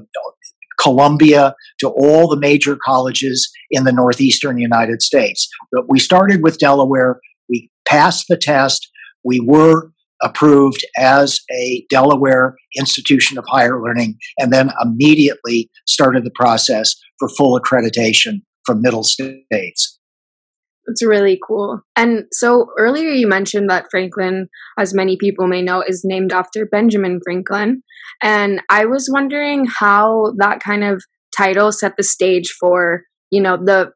Columbia 0.81 1.55
to 1.81 1.89
all 1.89 2.29
the 2.29 2.39
major 2.39 2.77
colleges 2.83 3.51
in 3.71 3.85
the 3.85 3.93
northeastern 3.93 4.59
United 4.59 5.03
States. 5.03 5.49
But 5.73 5.85
we 5.89 5.99
started 5.99 6.43
with 6.43 6.59
Delaware. 6.59 7.21
We 7.49 7.71
passed 7.87 8.27
the 8.29 8.37
test. 8.37 8.89
We 9.25 9.41
were 9.41 9.91
approved 10.23 10.85
as 10.97 11.41
a 11.53 11.85
Delaware 11.91 12.57
institution 12.77 13.39
of 13.39 13.45
higher 13.47 13.81
learning 13.83 14.19
and 14.39 14.53
then 14.53 14.71
immediately 14.83 15.71
started 15.87 16.25
the 16.25 16.33
process 16.35 16.95
for 17.19 17.29
full 17.29 17.59
accreditation 17.59 18.43
from 18.65 18.83
middle 18.83 19.05
states. 19.05 19.98
It's 20.89 21.05
really 21.05 21.39
cool. 21.47 21.81
And 21.97 22.25
so 22.33 22.69
earlier 22.79 23.11
you 23.11 23.29
mentioned 23.29 23.69
that 23.71 23.87
Franklin, 23.91 24.49
as 24.79 24.95
many 24.95 25.17
people 25.17 25.47
may 25.47 25.63
know, 25.63 25.83
is 25.87 26.03
named 26.05 26.33
after 26.33 26.67
Benjamin 26.67 27.21
Franklin. 27.25 27.83
And 28.23 28.63
I 28.71 28.87
was 28.87 29.09
wondering 29.13 29.67
how 29.67 30.33
that 30.39 30.61
kind 30.61 30.83
of 30.83 31.03
title 31.37 31.71
set 31.73 31.97
the 31.97 32.03
stage 32.03 32.55
for, 32.59 33.03
you 33.31 33.41
know, 33.41 33.57
the 33.57 33.93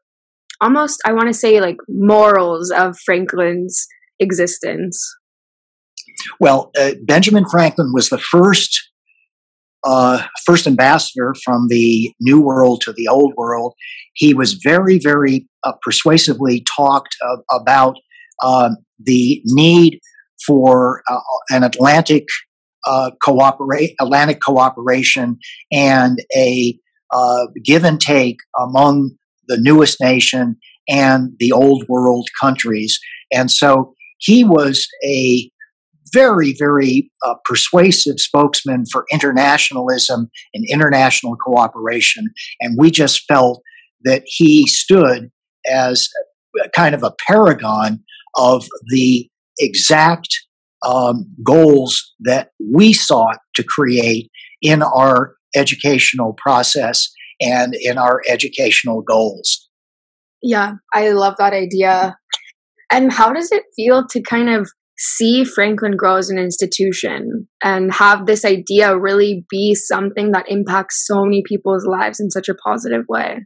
almost, 0.61 1.01
I 1.05 1.13
want 1.13 1.27
to 1.27 1.33
say, 1.33 1.59
like 1.59 1.77
morals 1.89 2.71
of 2.71 2.97
Franklin's 3.05 3.85
existence. 4.19 5.03
Well, 6.39 6.71
uh, 6.79 6.91
Benjamin 7.03 7.45
Franklin 7.49 7.91
was 7.93 8.09
the 8.09 8.19
first 8.19 8.91
uh, 9.85 10.23
first 10.45 10.67
ambassador 10.67 11.33
from 11.43 11.67
the 11.67 12.13
New 12.19 12.41
World 12.41 12.81
to 12.81 12.93
the 12.93 13.07
Old 13.07 13.33
World. 13.35 13.73
He 14.13 14.33
was 14.33 14.53
very, 14.53 14.99
very 14.99 15.47
uh, 15.63 15.73
persuasively 15.81 16.65
talked 16.75 17.15
about 17.51 17.95
um, 18.43 18.77
the 18.99 19.41
need 19.45 19.99
for 20.45 21.03
uh, 21.09 21.19
an 21.49 21.63
Atlantic 21.63 22.25
uh, 22.85 23.11
cooperate 23.23 23.95
Atlantic 24.01 24.41
cooperation 24.41 25.37
and 25.71 26.19
a 26.35 26.77
uh, 27.11 27.47
give 27.63 27.83
and 27.83 28.01
take 28.01 28.37
among 28.59 29.11
the 29.47 29.57
newest 29.57 30.01
nation 30.01 30.57
and 30.89 31.31
the 31.39 31.51
old 31.51 31.85
world 31.87 32.27
countries. 32.41 32.99
And 33.31 33.49
so 33.49 33.93
he 34.17 34.43
was 34.43 34.87
a 35.05 35.49
very, 36.13 36.55
very 36.57 37.11
uh, 37.25 37.35
persuasive 37.45 38.19
spokesman 38.19 38.85
for 38.91 39.05
internationalism 39.11 40.29
and 40.53 40.65
international 40.69 41.35
cooperation. 41.35 42.27
And 42.61 42.77
we 42.77 42.91
just 42.91 43.23
felt 43.27 43.61
that 44.03 44.23
he 44.25 44.67
stood 44.67 45.31
as 45.69 46.07
kind 46.75 46.93
of 46.93 47.03
a 47.03 47.13
paragon 47.27 48.03
of 48.35 48.67
the 48.87 49.29
exact 49.59 50.27
um, 50.85 51.25
goals 51.43 52.13
that 52.19 52.49
we 52.59 52.93
sought 52.93 53.39
to 53.55 53.63
create 53.63 54.29
in 54.61 54.83
our 54.83 55.35
educational 55.55 56.33
process 56.33 57.09
and 57.39 57.73
in 57.75 57.97
our 57.97 58.21
educational 58.27 59.01
goals. 59.01 59.69
Yeah, 60.41 60.73
I 60.93 61.11
love 61.11 61.35
that 61.37 61.53
idea. 61.53 62.17
And 62.91 63.11
how 63.11 63.31
does 63.31 63.51
it 63.51 63.63
feel 63.75 64.05
to 64.07 64.21
kind 64.21 64.49
of 64.49 64.69
see 65.03 65.43
Franklin 65.43 65.97
grow 65.97 66.15
as 66.15 66.29
an 66.29 66.37
institution 66.37 67.47
and 67.61 67.93
have 67.93 68.25
this 68.25 68.45
idea 68.45 68.97
really 68.97 69.45
be 69.49 69.75
something 69.75 70.31
that 70.31 70.45
impacts 70.47 71.05
so 71.05 71.25
many 71.25 71.43
people's 71.45 71.85
lives 71.85 72.21
in 72.21 72.31
such 72.31 72.47
a 72.47 72.55
positive 72.55 73.03
way? 73.09 73.39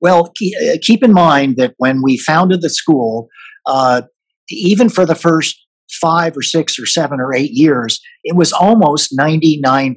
Well, 0.00 0.32
uh, 0.62 0.76
keep 0.80 1.04
in 1.04 1.12
mind 1.12 1.56
that 1.58 1.74
when 1.76 2.00
we 2.02 2.16
founded 2.16 2.62
the 2.62 2.70
school, 2.70 3.28
uh, 3.66 4.02
even 4.48 4.88
for 4.88 5.04
the 5.04 5.14
first 5.14 5.54
five 6.00 6.34
or 6.34 6.42
six 6.42 6.78
or 6.78 6.86
seven 6.86 7.20
or 7.20 7.34
eight 7.34 7.50
years, 7.52 8.00
it 8.24 8.34
was 8.34 8.52
almost 8.52 9.14
99% 9.16 9.96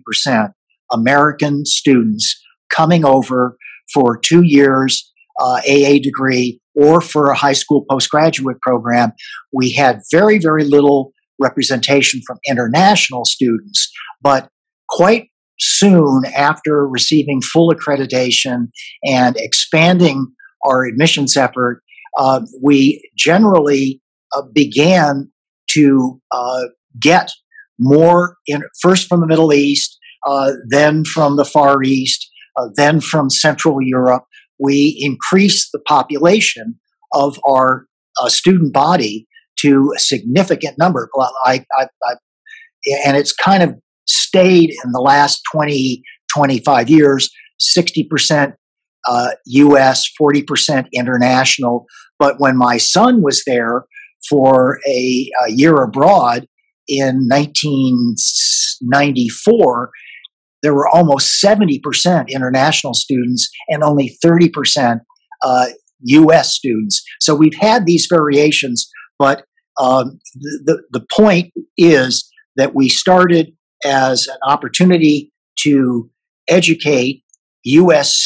American 0.92 1.66
students 1.66 2.42
coming 2.70 3.06
over 3.06 3.56
for 3.94 4.18
two 4.18 4.42
years 4.44 5.10
uh, 5.40 5.62
AA 5.66 6.00
degree 6.02 6.60
or 6.76 7.02
for 7.02 7.30
a 7.30 7.36
high 7.36 7.54
school 7.54 7.86
postgraduate 7.90 8.60
program, 8.62 9.12
we 9.52 9.72
had 9.72 10.00
very, 10.12 10.40
very 10.40 10.64
little 10.64 11.12
representation 11.40 12.22
from 12.26 12.38
international 12.48 13.26
students. 13.26 13.92
But 14.22 14.50
quite 14.90 15.30
soon 15.60 16.26
after 16.36 16.88
receiving 16.88 17.42
full 17.42 17.72
accreditation 17.72 18.68
and 19.06 19.36
expanding 19.38 20.28
our 20.66 20.86
admissions 20.86 21.38
effort, 21.38 21.82
uh, 22.18 22.42
we 22.62 23.08
generally 23.18 24.02
uh, 24.36 24.44
began 24.54 25.32
to 25.72 26.22
uh, 26.32 26.64
get 27.00 27.32
more 27.80 28.38
in, 28.48 28.64
first 28.82 29.08
from 29.08 29.22
the 29.22 29.28
Middle 29.28 29.54
East, 29.54 29.98
uh, 30.28 30.54
then 30.70 31.04
from 31.04 31.38
the 31.38 31.46
Far 31.46 31.84
East, 31.84 32.30
uh, 32.58 32.68
then 32.76 33.02
from 33.02 33.30
Central 33.30 33.78
Europe. 33.82 34.24
We 34.64 34.98
increase 35.00 35.70
the 35.72 35.80
population 35.80 36.80
of 37.14 37.38
our 37.46 37.86
uh, 38.22 38.30
student 38.30 38.74
body 38.74 39.28
to 39.60 39.92
a 39.96 40.00
significant 40.00 40.78
number. 40.78 41.10
I, 41.46 41.66
I, 41.78 41.88
I, 42.04 42.14
and 43.06 43.18
it's 43.18 43.34
kind 43.34 43.62
of 43.62 43.76
stayed 44.08 44.74
in 44.84 44.94
the 44.94 45.02
last 45.02 45.42
20, 45.54 46.02
25 46.34 46.90
years, 46.90 47.30
60% 47.78 48.54
uh, 49.08 49.30
US, 49.46 50.10
40% 50.20 50.88
international. 50.94 51.86
But 52.18 52.40
when 52.40 52.58
my 52.58 52.78
son 52.78 53.22
was 53.22 53.44
there 53.46 53.86
for 54.30 54.80
a, 54.88 55.30
a 55.46 55.52
year 55.52 55.84
abroad 55.84 56.48
in 56.88 57.28
1994, 57.30 59.92
there 60.64 60.74
were 60.74 60.88
almost 60.88 61.44
70% 61.44 62.30
international 62.30 62.94
students 62.94 63.50
and 63.68 63.84
only 63.84 64.18
30% 64.26 65.02
uh, 65.44 65.66
US 66.06 66.54
students. 66.56 67.04
So 67.22 67.36
we've 67.36 67.58
had 67.60 67.86
these 67.86 68.08
variations, 68.10 68.90
but 69.20 69.44
um, 69.80 70.20
the, 70.66 70.82
the 70.92 71.06
point 71.16 71.52
is 71.78 72.30
that 72.56 72.74
we 72.74 72.90
started 72.90 73.52
as 73.86 74.28
an 74.28 74.38
opportunity 74.48 75.32
to 75.60 76.10
educate 76.50 77.24
US 77.64 78.26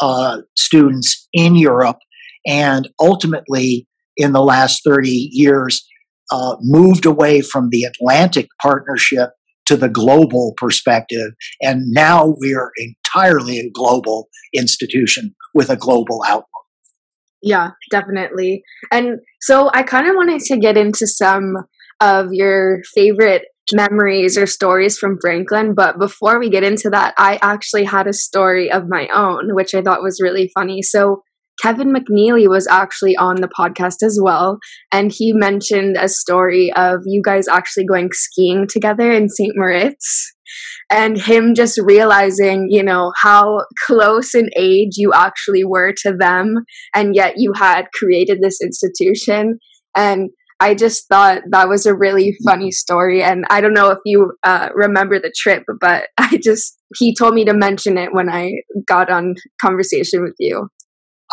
uh, 0.00 0.38
students 0.56 1.28
in 1.32 1.56
Europe 1.56 1.98
and 2.46 2.88
ultimately 3.00 3.86
in 4.16 4.32
the 4.32 4.42
last 4.42 4.82
30 4.84 5.08
years 5.32 5.84
uh, 6.32 6.56
moved 6.60 7.06
away 7.06 7.40
from 7.40 7.68
the 7.70 7.84
Atlantic 7.84 8.48
partnership 8.60 9.30
to 9.66 9.76
the 9.76 9.88
global 9.88 10.54
perspective. 10.56 11.32
And 11.60 11.82
now 11.88 12.34
we 12.40 12.54
are 12.54 12.72
entirely 12.76 13.58
a 13.58 13.70
global 13.70 14.28
institution 14.54 15.34
with 15.54 15.70
a 15.70 15.76
global 15.76 16.22
outlook. 16.26 16.48
Yeah, 17.42 17.70
definitely. 17.90 18.62
And 18.90 19.18
so 19.40 19.70
I 19.74 19.82
kind 19.82 20.08
of 20.08 20.16
wanted 20.16 20.40
to 20.42 20.56
get 20.56 20.78
into 20.78 21.06
some 21.06 21.56
of 22.00 22.32
your 22.32 22.80
favorite 22.94 23.42
memories 23.72 24.36
or 24.36 24.46
stories 24.46 24.98
from 24.98 25.18
Franklin. 25.20 25.74
But 25.74 25.98
before 25.98 26.38
we 26.38 26.50
get 26.50 26.64
into 26.64 26.90
that, 26.90 27.14
I 27.16 27.38
actually 27.42 27.84
had 27.84 28.06
a 28.06 28.12
story 28.12 28.70
of 28.70 28.88
my 28.88 29.08
own, 29.14 29.54
which 29.54 29.74
I 29.74 29.82
thought 29.82 30.02
was 30.02 30.20
really 30.22 30.50
funny. 30.54 30.82
So 30.82 31.22
Kevin 31.62 31.92
McNeely 31.92 32.48
was 32.48 32.66
actually 32.66 33.16
on 33.16 33.36
the 33.36 33.48
podcast 33.48 34.02
as 34.02 34.18
well. 34.22 34.58
And 34.92 35.12
he 35.12 35.32
mentioned 35.32 35.96
a 35.96 36.08
story 36.08 36.72
of 36.74 37.00
you 37.06 37.22
guys 37.24 37.48
actually 37.48 37.86
going 37.86 38.10
skiing 38.12 38.66
together 38.68 39.10
in 39.10 39.28
St. 39.28 39.52
Moritz 39.56 40.32
and 40.90 41.20
him 41.20 41.54
just 41.54 41.80
realizing, 41.82 42.68
you 42.70 42.82
know, 42.82 43.12
how 43.20 43.60
close 43.86 44.34
in 44.34 44.50
age 44.56 44.92
you 44.96 45.12
actually 45.14 45.64
were 45.64 45.92
to 46.02 46.12
them. 46.12 46.56
And 46.94 47.14
yet 47.14 47.34
you 47.36 47.52
had 47.54 47.86
created 47.94 48.38
this 48.40 48.60
institution. 48.60 49.58
And 49.96 50.30
I 50.60 50.74
just 50.74 51.08
thought 51.08 51.42
that 51.50 51.68
was 51.68 51.84
a 51.84 51.94
really 51.94 52.36
funny 52.44 52.70
story. 52.70 53.22
And 53.22 53.44
I 53.50 53.60
don't 53.60 53.74
know 53.74 53.90
if 53.90 53.98
you 54.04 54.32
uh, 54.44 54.68
remember 54.74 55.18
the 55.18 55.32
trip, 55.36 55.64
but 55.80 56.08
I 56.18 56.38
just, 56.42 56.78
he 56.96 57.14
told 57.14 57.34
me 57.34 57.44
to 57.44 57.54
mention 57.54 57.98
it 57.98 58.12
when 58.12 58.28
I 58.28 58.52
got 58.86 59.10
on 59.10 59.34
conversation 59.60 60.22
with 60.22 60.36
you. 60.38 60.68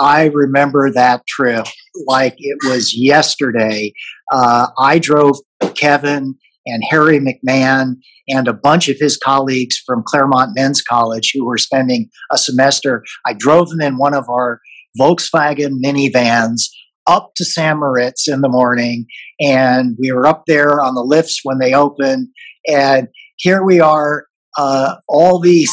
I 0.02 0.32
remember 0.34 0.92
that 0.92 1.28
trip 1.28 1.68
like 2.08 2.34
it 2.40 2.58
was 2.68 2.92
yesterday. 2.98 3.94
Uh, 4.34 4.68
I 4.80 4.98
drove 4.98 5.36
Kevin 5.76 6.36
and 6.66 6.84
Harry 6.90 7.20
McMahon 7.20 7.98
and 8.28 8.48
a 8.48 8.54
bunch 8.54 8.90
of 8.90 8.98
his 9.00 9.16
colleagues 9.16 9.78
from 9.86 10.04
Claremont 10.04 10.54
Men's 10.56 10.82
College 10.82 11.32
who 11.36 11.46
were 11.46 11.60
spending 11.60 12.10
a 12.32 12.38
semester. 12.40 13.04
I 13.28 13.34
drove 13.34 13.70
them 13.70 13.82
in 13.82 13.98
one 14.00 14.16
of 14.16 14.28
our 14.28 14.60
Volkswagen 15.00 15.78
minivans 15.86 16.64
up 17.06 17.32
to 17.36 17.46
St. 17.46 17.78
Moritz 17.78 18.28
in 18.28 18.42
the 18.42 18.50
morning, 18.50 19.06
and 19.40 19.96
we 20.00 20.12
were 20.12 20.26
up 20.26 20.44
there 20.48 20.82
on 20.82 20.96
the 20.96 21.04
lifts 21.04 21.42
when 21.44 21.60
they 21.60 21.76
opened. 21.76 22.30
And 22.68 23.08
here 23.38 23.64
we 23.64 23.80
are, 23.80 24.26
uh, 24.58 24.96
all 25.08 25.40
these, 25.40 25.72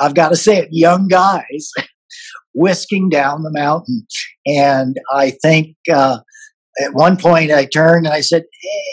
I've 0.00 0.14
got 0.14 0.30
to 0.30 0.36
say 0.36 0.58
it, 0.58 0.68
young 0.72 1.06
guys 1.06 1.70
whisking 2.54 3.08
down 3.08 3.42
the 3.42 3.52
mountain. 3.52 4.06
And 4.46 4.96
I 5.12 5.30
think 5.42 5.76
uh, 5.92 6.18
at 6.82 6.94
one 6.94 7.16
point 7.16 7.50
I 7.50 7.66
turned 7.66 8.06
and 8.06 8.14
I 8.14 8.20
said, 8.20 8.44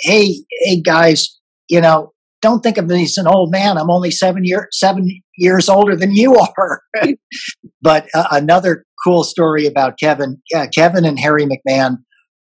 "Hey, 0.03 0.43
hey 0.61 0.81
guys, 0.81 1.39
you 1.69 1.81
know, 1.81 2.11
don't 2.41 2.61
think 2.61 2.77
of 2.77 2.87
me 2.87 3.03
as 3.03 3.17
an 3.17 3.27
old 3.27 3.51
man. 3.51 3.77
I'm 3.77 3.91
only 3.91 4.11
seven 4.11 4.43
year 4.43 4.67
seven 4.71 5.21
years 5.37 5.69
older 5.69 5.95
than 5.95 6.13
you 6.13 6.35
are." 6.37 6.81
but 7.81 8.07
uh, 8.13 8.27
another 8.31 8.85
cool 9.03 9.23
story 9.23 9.65
about 9.65 9.99
Kevin. 9.99 10.41
Yeah, 10.51 10.67
Kevin 10.67 11.05
and 11.05 11.19
Harry 11.19 11.45
McMahon 11.45 11.97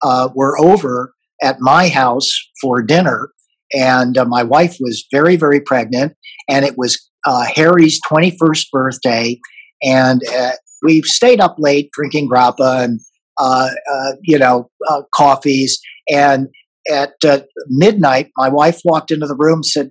uh, 0.03 0.29
were 0.35 0.59
over 0.59 1.13
at 1.43 1.57
my 1.61 1.89
house 1.89 2.29
for 2.61 2.83
dinner, 2.83 3.31
and 3.75 4.17
uh, 4.17 4.25
my 4.25 4.43
wife 4.43 4.77
was 4.81 5.07
very, 5.13 5.37
very 5.37 5.61
pregnant, 5.61 6.15
and 6.49 6.65
it 6.65 6.79
was 6.79 6.99
uh, 7.27 7.45
Harry's 7.55 8.01
21st 8.11 8.71
birthday, 8.71 9.39
and 9.83 10.23
uh, 10.33 10.53
we 10.83 11.03
stayed 11.03 11.41
up 11.41 11.57
late 11.59 11.91
drinking 11.93 12.29
grappa 12.29 12.85
and 12.85 13.01
uh, 13.39 13.71
uh, 13.93 14.13
you 14.23 14.39
know 14.39 14.71
uh, 14.89 15.03
coffees. 15.15 15.81
And 16.11 16.49
at 16.91 17.15
uh, 17.25 17.41
midnight, 17.69 18.31
my 18.37 18.49
wife 18.49 18.81
walked 18.85 19.11
into 19.11 19.27
the 19.27 19.37
room 19.37 19.59
and 19.59 19.67
said, 19.67 19.91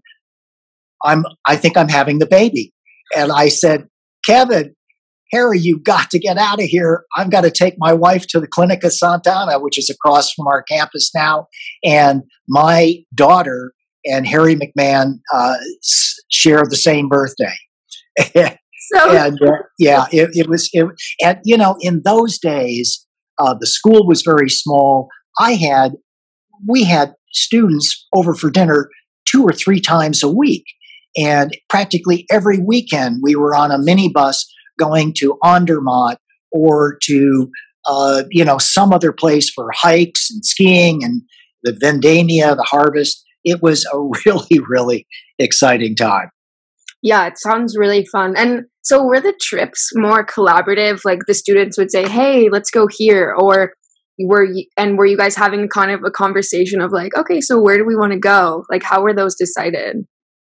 "I'm 1.03 1.25
I 1.45 1.55
think 1.55 1.77
I'm 1.77 1.89
having 1.89 2.19
the 2.19 2.27
baby." 2.27 2.73
And 3.15 3.31
I 3.31 3.49
said, 3.49 3.87
"Kevin, 4.25 4.75
Harry, 5.31 5.59
you've 5.59 5.83
got 5.83 6.09
to 6.11 6.19
get 6.19 6.37
out 6.37 6.61
of 6.61 6.65
here. 6.65 7.03
I've 7.15 7.29
got 7.29 7.41
to 7.41 7.51
take 7.51 7.75
my 7.77 7.93
wife 7.93 8.25
to 8.27 8.39
the 8.39 8.47
Clinica 8.47 8.91
Sant'Anna, 8.91 9.61
which 9.61 9.77
is 9.77 9.89
across 9.89 10.31
from 10.31 10.47
our 10.47 10.63
campus 10.63 11.11
now. 11.13 11.47
And 11.83 12.23
my 12.47 13.03
daughter 13.13 13.73
and 14.05 14.27
Harry 14.27 14.55
McMahon 14.55 15.19
uh, 15.33 15.55
share 16.29 16.63
the 16.65 16.77
same 16.77 17.09
birthday. 17.09 17.55
So 18.93 19.11
and 19.11 19.41
uh, 19.41 19.51
yeah, 19.79 20.05
it, 20.11 20.29
it, 20.33 20.49
was. 20.49 20.69
It, 20.73 20.87
and 21.21 21.39
you 21.43 21.57
know, 21.57 21.77
in 21.81 22.01
those 22.03 22.37
days, 22.37 23.05
uh, 23.39 23.55
the 23.59 23.67
school 23.67 24.07
was 24.07 24.21
very 24.21 24.49
small. 24.49 25.07
I 25.39 25.53
had, 25.53 25.93
we 26.67 26.83
had 26.83 27.13
students 27.31 28.07
over 28.13 28.33
for 28.33 28.49
dinner 28.49 28.89
two 29.25 29.43
or 29.43 29.51
three 29.51 29.81
times 29.81 30.23
a 30.23 30.29
week, 30.29 30.65
and 31.17 31.55
practically 31.69 32.25
every 32.31 32.59
weekend 32.59 33.19
we 33.23 33.35
were 33.35 33.55
on 33.55 33.71
a 33.71 33.77
minibus 33.77 34.45
going 34.77 35.13
to 35.17 35.37
Andermatt 35.43 36.17
or 36.51 36.97
to 37.03 37.49
uh, 37.87 38.23
you 38.29 38.45
know 38.45 38.57
some 38.57 38.93
other 38.93 39.11
place 39.11 39.49
for 39.49 39.69
hikes 39.73 40.29
and 40.29 40.45
skiing 40.45 41.03
and 41.03 41.21
the 41.63 41.73
vendemmia, 41.73 42.55
the 42.55 42.67
harvest. 42.67 43.23
It 43.43 43.61
was 43.61 43.85
a 43.91 43.97
really, 44.25 44.59
really 44.67 45.07
exciting 45.39 45.95
time. 45.95 46.29
Yeah, 47.01 47.27
it 47.27 47.37
sounds 47.37 47.75
really 47.77 48.05
fun. 48.05 48.35
And 48.35 48.65
so 48.85 49.03
were 49.03 49.19
the 49.19 49.33
trips 49.41 49.89
more 49.95 50.23
collaborative? 50.23 51.01
Like 51.03 51.19
the 51.27 51.33
students 51.33 51.77
would 51.77 51.91
say, 51.91 52.07
"Hey, 52.07 52.49
let's 52.49 52.69
go 52.69 52.87
here," 52.87 53.35
or 53.37 53.73
were 54.19 54.43
you 54.43 54.65
and 54.77 54.97
were 54.97 55.07
you 55.07 55.17
guys 55.17 55.35
having 55.35 55.67
kind 55.67 55.91
of 55.91 56.01
a 56.05 56.11
conversation 56.11 56.81
of 56.81 56.91
like, 56.91 57.17
"Okay, 57.17 57.41
so 57.41 57.59
where 57.59 57.77
do 57.77 57.85
we 57.85 57.95
want 57.95 58.13
to 58.13 58.19
go?" 58.19 58.63
Like, 58.69 58.83
how 58.83 59.01
were 59.01 59.13
those 59.13 59.35
decided? 59.35 60.05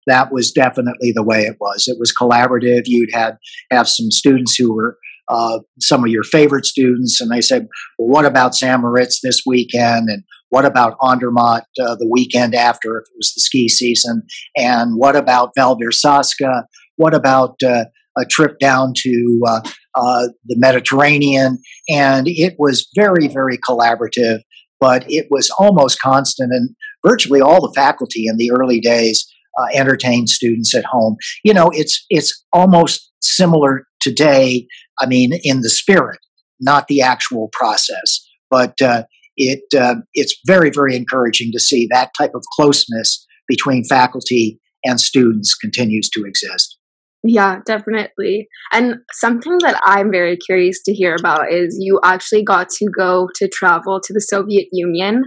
That 0.08 0.32
was 0.32 0.52
definitely 0.52 1.12
the 1.14 1.24
way 1.24 1.42
it 1.42 1.58
was. 1.60 1.88
It 1.88 1.98
was 2.00 2.14
collaborative. 2.20 2.84
You'd 2.86 3.14
had 3.14 3.38
have 3.70 3.88
some 3.88 4.10
students 4.10 4.56
who 4.56 4.74
were 4.74 4.98
uh, 5.28 5.60
some 5.80 6.04
of 6.04 6.10
your 6.10 6.24
favorite 6.24 6.66
students, 6.66 7.20
and 7.20 7.30
they 7.30 7.42
said, 7.42 7.68
"Well, 8.00 8.08
what 8.08 8.26
about 8.26 8.56
St. 8.56 8.80
Moritz 8.80 9.20
this 9.22 9.42
weekend?" 9.46 10.10
and 10.10 10.24
what 10.52 10.66
about 10.66 10.98
Andermatt 11.02 11.64
uh, 11.82 11.96
the 11.96 12.10
weekend 12.10 12.56
after 12.56 12.98
if 12.98 13.04
it 13.04 13.18
was 13.18 13.34
the 13.34 13.42
ski 13.42 13.70
season? 13.70 14.24
And 14.58 14.96
what 14.98 15.16
about 15.16 15.52
Valbirsaska? 15.58 16.64
What 16.98 17.14
about 17.14 17.56
uh, 17.66 17.86
a 18.18 18.26
trip 18.26 18.60
down 18.60 18.94
to 18.98 19.42
uh, 19.48 19.62
uh, 19.96 20.28
the 20.46 20.58
Mediterranean, 20.58 21.60
and 21.90 22.28
it 22.28 22.56
was 22.58 22.88
very, 22.96 23.28
very 23.28 23.58
collaborative. 23.58 24.40
But 24.80 25.06
it 25.08 25.28
was 25.30 25.52
almost 25.60 26.02
constant, 26.02 26.52
and 26.52 26.76
virtually 27.06 27.40
all 27.40 27.62
the 27.62 27.74
faculty 27.76 28.26
in 28.26 28.38
the 28.38 28.52
early 28.52 28.80
days 28.80 29.32
uh, 29.60 29.68
entertained 29.74 30.30
students 30.30 30.74
at 30.76 30.86
home. 30.86 31.18
You 31.44 31.54
know, 31.54 31.70
it's 31.74 32.04
it's 32.10 32.44
almost 32.52 33.12
similar 33.22 33.86
today. 34.00 34.68
I 35.00 35.06
mean, 35.06 35.32
in 35.44 35.62
the 35.62 35.70
spirit, 35.70 36.20
not 36.60 36.88
the 36.88 37.02
actual 37.02 37.50
process, 37.54 38.26
but 38.50 38.74
uh, 38.82 39.04
it 39.38 39.62
uh, 39.78 39.96
it's 40.14 40.36
very, 40.46 40.70
very 40.70 40.96
encouraging 40.96 41.52
to 41.54 41.60
see 41.60 41.88
that 41.92 42.12
type 42.18 42.32
of 42.36 42.44
closeness 42.56 43.26
between 43.48 43.84
faculty 43.84 44.60
and 44.84 45.00
students 45.00 45.56
continues 45.56 46.10
to 46.10 46.24
exist. 46.26 46.78
Yeah, 47.24 47.60
definitely. 47.66 48.48
And 48.72 48.96
something 49.14 49.60
that 49.62 49.80
I'm 49.86 50.12
very 50.12 50.38
curious 50.38 50.82
to 50.84 50.94
hear 50.94 51.16
about 51.20 51.52
is 51.52 51.78
you 51.80 52.00
actually 52.04 52.44
got 52.44 52.70
to 52.70 52.88
go 52.96 53.30
to 53.36 53.48
travel 53.48 54.00
to 54.04 54.14
the 54.14 54.22
Soviet 54.22 54.68
Union. 54.72 55.26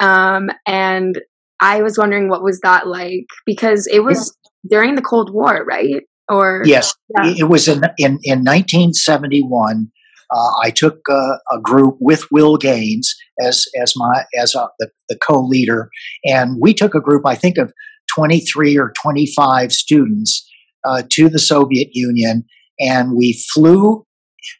Um, 0.00 0.50
and 0.66 1.20
I 1.60 1.82
was 1.82 1.96
wondering 1.96 2.28
what 2.28 2.42
was 2.42 2.58
that 2.62 2.88
like 2.88 3.26
because 3.46 3.86
it 3.86 4.00
was 4.00 4.36
during 4.68 4.96
the 4.96 5.02
Cold 5.02 5.32
War, 5.32 5.64
right? 5.64 6.02
Or 6.28 6.62
yes, 6.64 6.94
yeah. 7.16 7.34
it 7.36 7.48
was 7.48 7.68
in 7.68 7.84
in, 7.98 8.18
in 8.24 8.40
1971. 8.40 9.90
Uh, 10.30 10.50
I 10.62 10.70
took 10.70 10.98
uh, 11.08 11.36
a 11.52 11.60
group 11.62 11.96
with 12.00 12.26
Will 12.32 12.56
Gaines 12.56 13.14
as 13.40 13.66
as 13.80 13.92
my 13.94 14.24
as 14.36 14.54
a, 14.54 14.68
the, 14.78 14.90
the 15.08 15.16
co-leader, 15.16 15.90
and 16.24 16.56
we 16.60 16.74
took 16.74 16.94
a 16.94 17.00
group 17.00 17.24
I 17.26 17.34
think 17.34 17.58
of 17.58 17.72
23 18.14 18.76
or 18.78 18.92
25 19.00 19.72
students 19.72 20.43
uh, 20.84 21.02
to 21.10 21.28
the 21.28 21.38
Soviet 21.38 21.88
Union, 21.92 22.44
and 22.78 23.16
we 23.16 23.42
flew. 23.52 24.04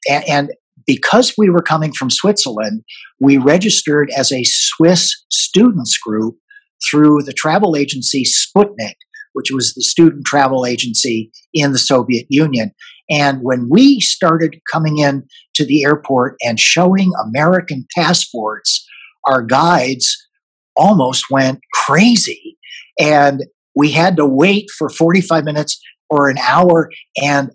And, 0.08 0.28
and 0.28 0.50
because 0.87 1.34
we 1.38 1.50
were 1.50 1.62
coming 1.62 1.92
from 1.92 2.10
Switzerland, 2.10 2.82
we 3.20 3.38
registered 3.38 4.10
as 4.16 4.32
a 4.32 4.44
Swiss 4.44 5.14
students 5.30 5.98
group 5.98 6.37
through 6.88 7.22
the 7.22 7.32
travel 7.32 7.76
agency 7.76 8.24
Sputnik, 8.24 8.96
which 9.32 9.50
was 9.50 9.74
the 9.74 9.82
student 9.82 10.26
travel 10.26 10.66
agency 10.66 11.30
in 11.52 11.72
the 11.72 11.78
Soviet 11.78 12.26
Union. 12.28 12.72
And 13.10 13.40
when 13.42 13.68
we 13.70 14.00
started 14.00 14.56
coming 14.72 14.98
in 14.98 15.24
to 15.54 15.64
the 15.64 15.84
airport 15.84 16.37
and 16.42 16.58
showing 16.58 17.12
American 17.22 17.87
passports, 17.94 18.87
our 19.26 19.42
guides 19.42 20.16
almost 20.76 21.26
went 21.30 21.60
crazy. 21.72 22.56
And 22.98 23.44
we 23.74 23.90
had 23.90 24.16
to 24.16 24.26
wait 24.26 24.66
for 24.76 24.88
45 24.88 25.44
minutes 25.44 25.80
or 26.14 26.31
an 26.31 26.38
hour. 26.38 26.90
And 27.22 27.50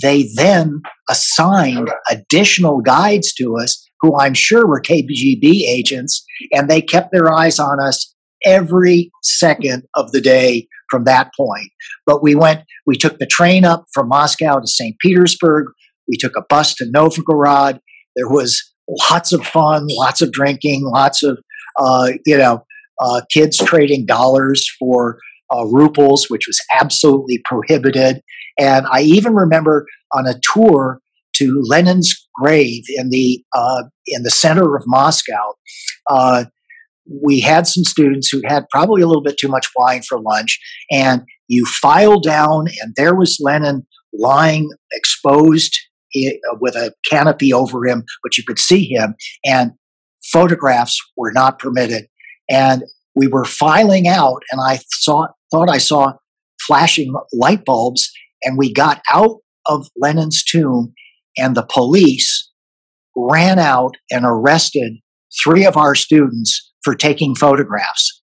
they 0.00 0.28
then 0.34 0.82
assigned 1.08 1.90
additional 2.10 2.80
guides 2.80 3.32
to 3.34 3.56
us 3.56 3.86
who 4.00 4.18
I'm 4.18 4.34
sure 4.34 4.66
were 4.66 4.80
KGB 4.80 5.62
agents. 5.66 6.24
And 6.52 6.68
they 6.68 6.80
kept 6.80 7.12
their 7.12 7.32
eyes 7.32 7.58
on 7.58 7.80
us 7.82 8.14
every 8.44 9.10
second 9.22 9.84
of 9.94 10.12
the 10.12 10.20
day 10.20 10.66
from 10.90 11.04
that 11.04 11.30
point. 11.36 11.68
But 12.06 12.22
we 12.22 12.34
went, 12.34 12.62
we 12.86 12.96
took 12.96 13.18
the 13.18 13.26
train 13.26 13.64
up 13.64 13.84
from 13.92 14.08
Moscow 14.08 14.58
to 14.58 14.66
St. 14.66 14.96
Petersburg. 15.00 15.66
We 16.08 16.16
took 16.16 16.36
a 16.36 16.42
bus 16.48 16.74
to 16.76 16.86
Novgorod. 16.90 17.80
There 18.16 18.28
was 18.28 18.60
lots 19.10 19.32
of 19.32 19.46
fun, 19.46 19.86
lots 19.88 20.20
of 20.20 20.32
drinking, 20.32 20.82
lots 20.84 21.22
of, 21.22 21.38
uh, 21.78 22.12
you 22.26 22.36
know, 22.36 22.64
uh, 23.00 23.22
kids 23.32 23.56
trading 23.58 24.04
dollars 24.06 24.66
for 24.78 25.18
uh, 25.54 25.66
rubles, 25.66 26.26
which 26.28 26.46
was 26.46 26.60
absolutely 26.80 27.40
prohibited. 27.44 28.20
And 28.58 28.86
I 28.90 29.02
even 29.02 29.34
remember 29.34 29.86
on 30.14 30.26
a 30.26 30.40
tour 30.54 31.00
to 31.36 31.62
Lenin's 31.64 32.14
grave 32.40 32.84
in 32.96 33.10
the 33.10 33.42
uh, 33.52 33.84
in 34.06 34.22
the 34.22 34.30
center 34.30 34.76
of 34.76 34.84
Moscow. 34.86 35.54
Uh, 36.10 36.44
we 37.22 37.40
had 37.40 37.66
some 37.66 37.84
students 37.84 38.28
who 38.30 38.40
had 38.46 38.68
probably 38.70 39.02
a 39.02 39.06
little 39.06 39.22
bit 39.22 39.38
too 39.38 39.48
much 39.48 39.66
wine 39.76 40.02
for 40.02 40.20
lunch, 40.20 40.58
and 40.90 41.22
you 41.48 41.64
file 41.66 42.20
down, 42.20 42.66
and 42.82 42.94
there 42.96 43.14
was 43.14 43.38
Lenin 43.40 43.86
lying 44.12 44.70
exposed 44.92 45.76
uh, 46.16 46.56
with 46.60 46.74
a 46.74 46.92
canopy 47.08 47.52
over 47.52 47.86
him, 47.86 48.04
but 48.22 48.36
you 48.36 48.44
could 48.44 48.58
see 48.58 48.86
him, 48.86 49.14
and 49.44 49.72
photographs 50.32 50.98
were 51.16 51.32
not 51.32 51.58
permitted. 51.58 52.06
And 52.48 52.84
we 53.14 53.26
were 53.26 53.44
filing 53.44 54.06
out, 54.08 54.42
and 54.52 54.60
I 54.60 54.80
saw, 54.90 55.28
thought 55.50 55.70
I 55.70 55.78
saw 55.78 56.12
flashing 56.66 57.12
light 57.32 57.64
bulbs, 57.64 58.10
and 58.42 58.58
we 58.58 58.72
got 58.72 59.00
out 59.12 59.38
of 59.66 59.88
Lenin's 59.96 60.44
tomb, 60.44 60.92
and 61.36 61.56
the 61.56 61.66
police 61.68 62.50
ran 63.16 63.58
out 63.58 63.96
and 64.10 64.24
arrested 64.24 64.94
three 65.42 65.64
of 65.64 65.76
our 65.76 65.94
students 65.94 66.72
for 66.82 66.94
taking 66.94 67.34
photographs. 67.34 68.22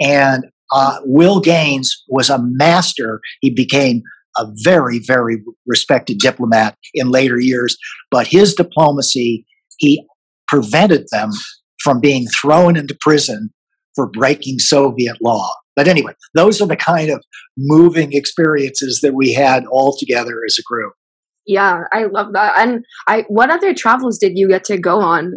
And 0.00 0.44
uh, 0.72 0.98
Will 1.04 1.40
Gaines 1.40 2.04
was 2.08 2.28
a 2.28 2.38
master. 2.40 3.20
He 3.40 3.50
became 3.50 4.02
a 4.38 4.46
very, 4.64 4.98
very 4.98 5.42
respected 5.66 6.18
diplomat 6.18 6.76
in 6.94 7.10
later 7.10 7.40
years, 7.40 7.76
but 8.10 8.26
his 8.26 8.54
diplomacy, 8.54 9.46
he 9.78 10.06
prevented 10.46 11.06
them 11.10 11.30
from 11.82 12.00
being 12.00 12.26
thrown 12.40 12.76
into 12.76 12.96
prison 13.00 13.50
for 13.94 14.10
breaking 14.10 14.58
Soviet 14.58 15.16
law. 15.22 15.50
But 15.76 15.86
anyway, 15.86 16.14
those 16.34 16.60
are 16.60 16.66
the 16.66 16.76
kind 16.76 17.10
of 17.10 17.22
moving 17.56 18.12
experiences 18.12 19.00
that 19.02 19.14
we 19.14 19.32
had 19.32 19.66
all 19.66 19.96
together 19.96 20.40
as 20.46 20.56
a 20.58 20.62
group. 20.62 20.94
Yeah, 21.46 21.82
I 21.92 22.04
love 22.04 22.32
that. 22.32 22.58
And 22.58 22.84
I, 23.06 23.24
what 23.28 23.50
other 23.50 23.72
travels 23.72 24.18
did 24.18 24.32
you 24.34 24.48
get 24.48 24.64
to 24.64 24.78
go 24.78 25.00
on? 25.00 25.34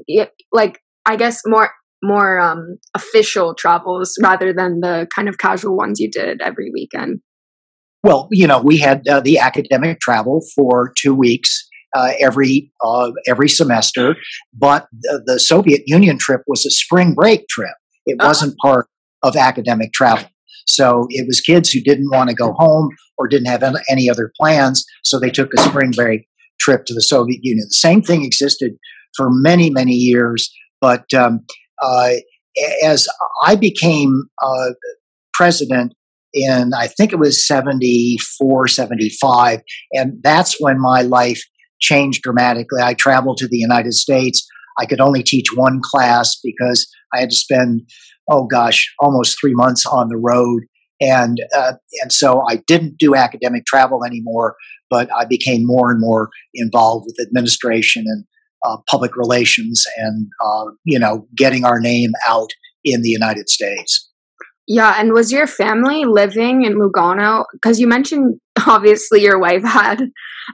Like, 0.51 0.79
I 1.05 1.15
guess 1.15 1.41
more 1.45 1.71
more 2.01 2.39
um, 2.39 2.77
official 2.95 3.53
travels 3.53 4.17
rather 4.21 4.53
than 4.53 4.79
the 4.79 5.05
kind 5.13 5.27
of 5.27 5.37
casual 5.37 5.75
ones 5.75 5.99
you 5.99 6.09
did 6.09 6.41
every 6.41 6.71
weekend? 6.71 7.19
Well, 8.03 8.29
you 8.31 8.47
know, 8.47 8.61
we 8.61 8.77
had 8.77 9.05
uh, 9.07 9.19
the 9.19 9.37
academic 9.37 9.99
travel 9.99 10.41
for 10.55 10.93
two 10.97 11.13
weeks 11.13 11.67
uh, 11.93 12.11
every 12.19 12.71
uh, 12.83 13.11
every 13.27 13.49
semester, 13.49 14.15
but 14.53 14.87
the, 15.01 15.21
the, 15.25 15.39
Soviet 15.39 15.81
Union 15.87 16.17
trip 16.17 16.41
was 16.47 16.65
a 16.65 16.69
spring 16.69 17.13
break 17.13 17.47
trip. 17.49 17.73
It 18.05 18.15
uh-huh. 18.19 18.29
wasn't 18.29 18.57
part 18.59 18.87
of 19.23 19.35
academic 19.35 19.93
travel. 19.93 20.27
So 20.67 21.07
it 21.09 21.25
was 21.27 21.41
kids 21.41 21.71
who 21.71 21.81
didn't 21.81 22.09
want 22.11 22.29
to 22.29 22.35
go 22.35 22.53
home 22.53 22.89
or 23.17 23.27
didn't 23.27 23.47
have 23.47 23.63
any 23.89 24.09
other 24.09 24.31
plans, 24.39 24.85
so 25.03 25.19
they 25.19 25.31
took 25.31 25.53
a 25.53 25.61
spring 25.61 25.91
break 25.91 26.27
trip 26.59 26.85
to 26.85 26.93
the 26.93 27.01
Soviet 27.01 27.39
Union. 27.41 27.65
The 27.69 27.75
same 27.75 28.01
thing 28.01 28.23
existed 28.23 28.73
for 29.15 29.29
many, 29.29 29.69
many 29.69 29.93
years, 29.93 30.51
but 30.79 31.11
um, 31.13 31.41
uh, 31.81 32.11
as 32.83 33.07
I 33.43 33.55
became 33.55 34.23
uh, 34.41 34.71
president 35.33 35.93
in, 36.33 36.71
I 36.77 36.87
think 36.87 37.11
it 37.11 37.19
was 37.19 37.47
74, 37.47 38.67
75, 38.67 39.61
and 39.93 40.13
that's 40.21 40.57
when 40.59 40.79
my 40.79 41.01
life 41.01 41.41
changed 41.81 42.21
dramatically. 42.21 42.81
I 42.83 42.93
traveled 42.93 43.37
to 43.37 43.47
the 43.47 43.57
United 43.57 43.93
States. 43.93 44.45
I 44.77 44.85
could 44.85 45.01
only 45.01 45.23
teach 45.23 45.47
one 45.55 45.81
class 45.83 46.37
because 46.43 46.87
I 47.13 47.21
had 47.21 47.29
to 47.29 47.35
spend, 47.35 47.81
oh 48.29 48.45
gosh, 48.45 48.93
almost 48.99 49.37
three 49.39 49.53
months 49.53 49.85
on 49.85 50.09
the 50.09 50.17
road. 50.17 50.63
And, 51.01 51.37
uh, 51.55 51.73
and 52.01 52.11
so 52.11 52.43
I 52.49 52.57
didn't 52.67 52.97
do 52.99 53.15
academic 53.15 53.65
travel 53.65 54.03
anymore, 54.05 54.55
but 54.89 55.09
I 55.15 55.25
became 55.25 55.65
more 55.65 55.91
and 55.91 55.99
more 55.99 56.29
involved 56.53 57.05
with 57.07 57.25
administration 57.25 58.03
and 58.05 58.25
uh, 58.65 58.77
public 58.89 59.15
relations 59.15 59.85
and 59.97 60.27
uh, 60.45 60.65
you 60.83 60.99
know 60.99 61.27
getting 61.37 61.65
our 61.65 61.79
name 61.79 62.11
out 62.27 62.49
in 62.83 63.01
the 63.01 63.09
United 63.09 63.49
States. 63.49 64.09
Yeah, 64.67 64.95
and 64.97 65.13
was 65.13 65.31
your 65.31 65.47
family 65.47 66.05
living 66.05 66.63
in 66.63 66.77
Lugano? 66.77 67.45
Because 67.53 67.79
you 67.79 67.87
mentioned 67.87 68.39
obviously 68.67 69.21
your 69.21 69.39
wife 69.39 69.63
had 69.63 70.01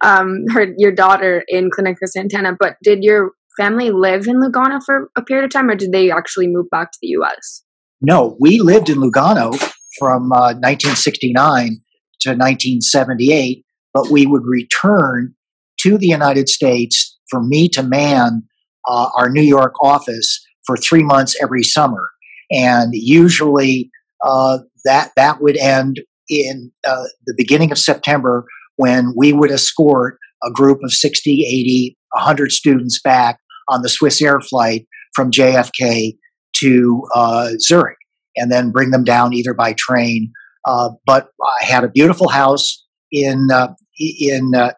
um, 0.02 0.46
her 0.52 0.68
your 0.78 0.92
daughter 0.92 1.44
in 1.48 1.70
Clinica 1.70 2.08
Sant'Anna, 2.16 2.56
but 2.60 2.76
did 2.84 3.00
your 3.02 3.32
family 3.58 3.92
live 3.92 4.28
in 4.28 4.40
Lugano 4.40 4.80
for 4.86 5.10
a 5.18 5.22
period 5.22 5.46
of 5.46 5.52
time, 5.52 5.70
or 5.70 5.76
did 5.76 5.92
they 5.92 6.12
actually 6.12 6.48
move 6.48 6.68
back 6.70 6.92
to 6.92 6.98
the 7.02 7.10
U.S.? 7.10 7.64
No, 8.02 8.38
we 8.40 8.60
lived 8.60 8.90
in 8.90 8.98
Lugano 8.98 9.56
from 9.98 10.32
uh, 10.32 10.54
1969 10.54 11.80
to 12.22 12.30
1978, 12.30 13.64
but 13.94 14.10
we 14.10 14.26
would 14.26 14.44
return 14.46 15.34
to 15.82 15.98
the 15.98 16.08
United 16.08 16.50
States 16.50 17.18
for 17.30 17.42
me 17.42 17.70
to 17.70 17.84
man 17.84 18.44
uh, 18.88 19.10
our 19.18 19.30
New 19.30 19.42
York 19.42 19.74
office 19.82 20.46
for 20.66 20.78
three 20.78 21.04
months 21.04 21.36
every 21.42 21.64
summer. 21.64 22.10
And 22.52 22.92
usually 22.94 23.90
uh, 24.24 24.60
that, 24.84 25.12
that 25.16 25.42
would 25.42 25.58
end 25.58 26.02
in 26.30 26.72
uh, 26.88 27.04
the 27.26 27.36
beginning 27.38 27.72
of 27.72 27.78
September 27.78 28.46
when 28.78 29.14
we 29.16 29.32
would 29.34 29.52
escort 29.52 30.18
a 30.44 30.52
group 30.52 30.80
of 30.84 30.92
60, 30.92 31.32
80, 31.32 31.98
100 32.12 32.52
students 32.52 33.00
back 33.02 33.40
on 33.70 33.82
the 33.82 33.90
Swissair 33.90 34.44
flight 34.44 34.86
from 35.16 35.32
JFK 35.32 36.18
to 36.60 37.04
uh, 37.16 37.50
Zurich 37.60 37.98
and 38.36 38.52
then 38.52 38.72
bring 38.72 38.92
them 38.92 39.04
down 39.04 39.34
either 39.34 39.54
by 39.54 39.74
train. 39.78 40.32
Uh, 40.68 40.90
but 41.06 41.30
I 41.44 41.66
had 41.66 41.84
a 41.84 41.90
beautiful 41.90 42.30
house 42.30 42.86
in 43.12 43.50
uh, 43.52 43.74
in 44.00 44.52
uh, 44.56 44.72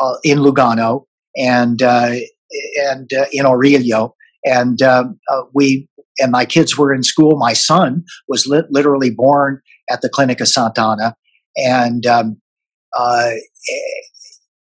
uh, 0.00 0.14
in 0.24 0.38
Lugano, 0.38 1.04
and 1.36 1.82
uh, 1.82 2.14
and 2.88 3.10
in 3.32 3.44
Origlio, 3.44 4.12
and 4.44 4.80
um, 4.82 5.18
we 5.54 5.88
and 6.18 6.32
my 6.32 6.46
kids 6.46 6.78
were 6.78 6.94
in 6.94 7.02
school. 7.02 7.36
My 7.38 7.52
son 7.52 8.04
was 8.28 8.46
li- 8.46 8.62
literally 8.70 9.10
born 9.10 9.60
at 9.90 10.00
the 10.00 10.08
Clinica 10.08 10.46
Sant'Anna, 10.46 11.12
and 11.56 12.06
um, 12.06 12.40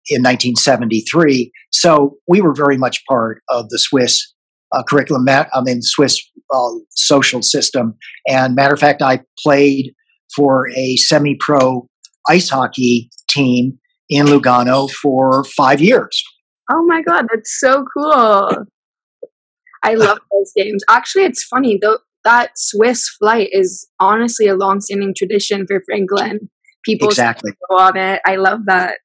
in 0.08 0.22
1973. 0.22 1.52
So 1.72 2.16
we 2.28 2.40
were 2.40 2.54
very 2.54 2.76
much 2.76 3.04
part 3.08 3.42
of 3.48 3.68
the 3.70 3.78
Swiss 3.78 4.32
uh, 4.72 4.82
curriculum. 4.82 5.28
I 5.28 5.46
mean, 5.62 5.82
Swiss 5.82 6.20
uh, 6.54 6.70
social 6.90 7.42
system. 7.42 7.94
And 8.26 8.54
matter 8.54 8.74
of 8.74 8.80
fact, 8.80 9.02
I 9.02 9.20
played 9.42 9.92
for 10.34 10.68
a 10.76 10.96
semi-pro 10.96 11.88
ice 12.28 12.48
hockey 12.50 13.10
team 13.28 13.78
in 14.08 14.26
Lugano 14.26 14.90
for 14.90 15.44
five 15.44 15.80
years. 15.80 16.22
Oh 16.70 16.84
my 16.86 17.02
god, 17.02 17.26
that's 17.32 17.58
so 17.58 17.84
cool. 17.96 18.64
I 19.82 19.94
love 19.94 20.18
those 20.30 20.52
games. 20.54 20.82
Actually, 20.88 21.24
it's 21.24 21.42
funny 21.42 21.78
though 21.80 21.98
that 22.24 22.50
Swiss 22.56 23.08
flight 23.18 23.48
is 23.52 23.88
honestly 23.98 24.46
a 24.46 24.54
long-standing 24.54 25.14
tradition 25.16 25.66
for 25.66 25.82
Franklin. 25.86 26.50
people 26.84 27.08
exactly 27.08 27.52
on 27.70 27.96
it. 27.96 28.20
I 28.26 28.36
love 28.36 28.60
that. 28.66 28.98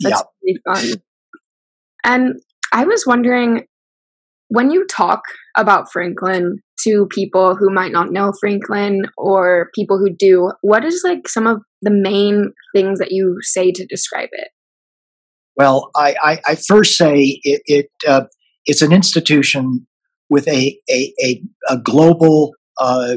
That's 0.00 0.16
Yep. 0.20 0.26
really 0.42 0.60
fun. 0.92 1.02
And 2.04 2.40
I 2.72 2.84
was 2.84 3.06
wondering 3.06 3.66
when 4.52 4.70
you 4.70 4.86
talk 4.86 5.22
about 5.56 5.90
Franklin 5.90 6.58
to 6.84 7.06
people 7.10 7.56
who 7.56 7.72
might 7.72 7.92
not 7.92 8.12
know 8.12 8.32
Franklin 8.38 9.02
or 9.16 9.70
people 9.74 9.98
who 9.98 10.14
do, 10.14 10.52
what 10.60 10.84
is 10.84 11.02
like 11.04 11.26
some 11.26 11.46
of 11.46 11.62
the 11.80 11.90
main 11.90 12.52
things 12.74 12.98
that 12.98 13.12
you 13.12 13.38
say 13.40 13.72
to 13.72 13.86
describe 13.86 14.28
it? 14.32 14.48
Well, 15.56 15.90
I, 15.96 16.14
I, 16.22 16.40
I 16.48 16.54
first 16.54 16.96
say 16.96 17.40
it, 17.42 17.62
it 17.64 17.86
uh, 18.06 18.24
it's 18.66 18.82
an 18.82 18.92
institution 18.92 19.86
with 20.28 20.46
a 20.48 20.78
a, 20.90 21.12
a, 21.22 21.42
a 21.68 21.78
global 21.78 22.54
uh, 22.78 23.16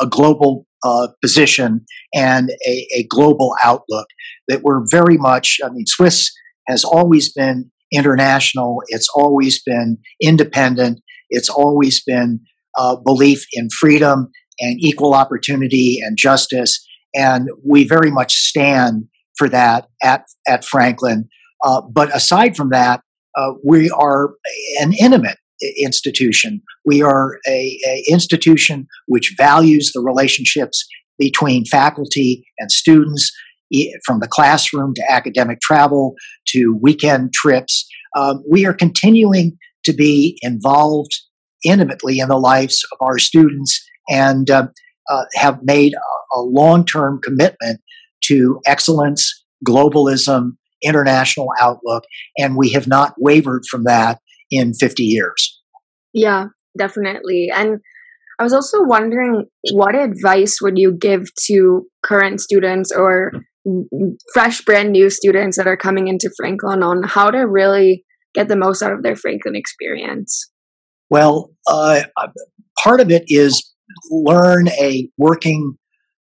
a 0.00 0.06
global 0.06 0.66
uh, 0.84 1.08
position 1.22 1.84
and 2.14 2.50
a, 2.66 2.86
a 2.94 3.06
global 3.08 3.54
outlook 3.62 4.06
that 4.48 4.62
we're 4.62 4.84
very 4.90 5.18
much. 5.18 5.58
I 5.64 5.68
mean, 5.68 5.86
Swiss 5.86 6.32
has 6.68 6.84
always 6.84 7.32
been 7.32 7.70
international. 7.92 8.82
It's 8.88 9.08
always 9.14 9.62
been 9.62 9.98
independent. 10.22 11.00
It's 11.30 11.48
always 11.48 12.02
been 12.04 12.40
uh, 12.76 12.96
belief 12.96 13.44
in 13.52 13.68
freedom 13.70 14.30
and 14.60 14.78
equal 14.80 15.14
opportunity 15.14 15.98
and 16.02 16.16
justice. 16.16 16.84
And 17.14 17.48
we 17.64 17.84
very 17.84 18.10
much 18.10 18.34
stand 18.34 19.04
for 19.36 19.48
that 19.48 19.86
at, 20.02 20.24
at 20.46 20.64
Franklin. 20.64 21.28
Uh, 21.64 21.82
but 21.92 22.14
aside 22.14 22.56
from 22.56 22.70
that, 22.70 23.00
uh, 23.36 23.52
we 23.64 23.90
are 23.90 24.30
an 24.80 24.92
intimate 24.92 25.38
institution. 25.80 26.62
We 26.84 27.02
are 27.02 27.38
a, 27.46 27.78
a, 27.86 28.04
institution 28.08 28.86
which 29.06 29.34
values 29.36 29.92
the 29.92 30.00
relationships 30.00 30.86
between 31.18 31.64
faculty 31.64 32.44
and 32.58 32.70
students, 32.70 33.32
from 34.04 34.20
the 34.20 34.28
classroom 34.28 34.94
to 34.94 35.02
academic 35.10 35.60
travel 35.60 36.14
to 36.48 36.78
weekend 36.80 37.32
trips. 37.32 37.86
Um, 38.16 38.42
we 38.50 38.66
are 38.66 38.72
continuing 38.72 39.58
to 39.84 39.92
be 39.92 40.38
involved 40.42 41.12
intimately 41.64 42.18
in 42.18 42.28
the 42.28 42.38
lives 42.38 42.84
of 42.92 42.98
our 43.06 43.18
students 43.18 43.84
and 44.08 44.50
uh, 44.50 44.68
uh, 45.10 45.24
have 45.34 45.60
made 45.62 45.92
a, 45.94 46.38
a 46.38 46.40
long 46.40 46.84
term 46.84 47.20
commitment 47.22 47.80
to 48.24 48.60
excellence, 48.66 49.44
globalism, 49.66 50.56
international 50.82 51.48
outlook, 51.60 52.04
and 52.36 52.56
we 52.56 52.70
have 52.70 52.86
not 52.86 53.14
wavered 53.18 53.64
from 53.70 53.84
that 53.84 54.20
in 54.50 54.72
50 54.74 55.02
years. 55.02 55.60
Yeah, 56.12 56.46
definitely. 56.76 57.50
And 57.54 57.80
I 58.38 58.44
was 58.44 58.52
also 58.52 58.82
wondering 58.82 59.44
what 59.72 59.94
advice 59.94 60.58
would 60.62 60.78
you 60.78 60.92
give 60.92 61.26
to 61.46 61.86
current 62.04 62.40
students 62.40 62.92
or 62.94 63.32
fresh, 64.32 64.60
brand 64.62 64.92
new 64.92 65.10
students 65.10 65.56
that 65.56 65.66
are 65.66 65.76
coming 65.76 66.08
into 66.08 66.30
Franklin 66.36 66.82
on 66.82 67.02
how 67.02 67.30
to 67.30 67.40
really 67.40 68.04
get 68.34 68.48
the 68.48 68.56
most 68.56 68.82
out 68.82 68.92
of 68.92 69.02
their 69.02 69.16
Franklin 69.16 69.56
experience? 69.56 70.50
Well, 71.10 71.50
uh, 71.66 72.02
part 72.82 73.00
of 73.00 73.10
it 73.10 73.24
is 73.26 73.74
learn 74.10 74.68
a 74.68 75.08
working 75.16 75.76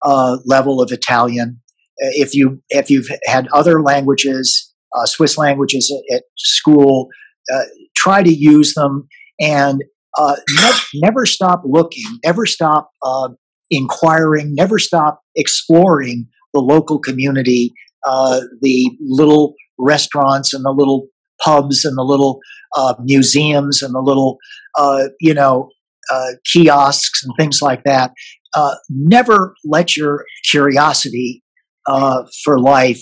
uh, 0.04 0.38
level 0.46 0.82
of 0.82 0.92
Italian. 0.92 1.62
If 1.98 2.34
you 2.34 2.62
if 2.70 2.90
you've 2.90 3.10
had 3.26 3.48
other 3.54 3.84
languages, 3.84 4.74
uh, 4.98 5.06
Swiss 5.06 5.38
languages 5.38 5.92
at, 5.92 6.18
at 6.18 6.24
school, 6.38 7.10
uh, 7.54 7.64
try 7.96 8.24
to 8.24 8.34
use 8.34 8.74
them 8.74 9.08
and 9.40 9.84
uh, 10.18 10.36
never, 10.50 10.78
never 10.96 11.26
stop 11.26 11.62
looking, 11.66 12.06
never 12.26 12.46
stop 12.46 12.92
uh, 13.04 13.30
inquiring, 13.70 14.54
never 14.56 14.78
stop 14.80 15.22
exploring 15.36 16.28
the 16.54 16.62
local 16.62 17.00
community, 17.00 17.74
the 18.04 18.92
little 19.00 19.56
restaurants 19.78 20.54
and 20.54 20.64
the 20.64 20.72
little 20.72 21.08
pubs 21.44 21.84
and 21.84 21.98
the 21.98 22.04
little 22.04 22.40
uh, 22.76 22.94
museums 23.00 23.82
and 23.82 23.94
the 23.94 24.02
little, 24.02 24.38
uh, 24.78 25.06
you 25.20 25.34
know, 25.34 25.70
uh, 26.12 26.32
kiosks 26.46 27.24
and 27.24 27.34
things 27.38 27.62
like 27.62 27.84
that. 27.84 28.12
Uh, 28.54 28.76
never 28.90 29.56
let 29.64 29.96
your 29.96 30.26
curiosity 30.50 31.44
uh, 31.88 32.24
for 32.44 32.60
life 32.60 33.02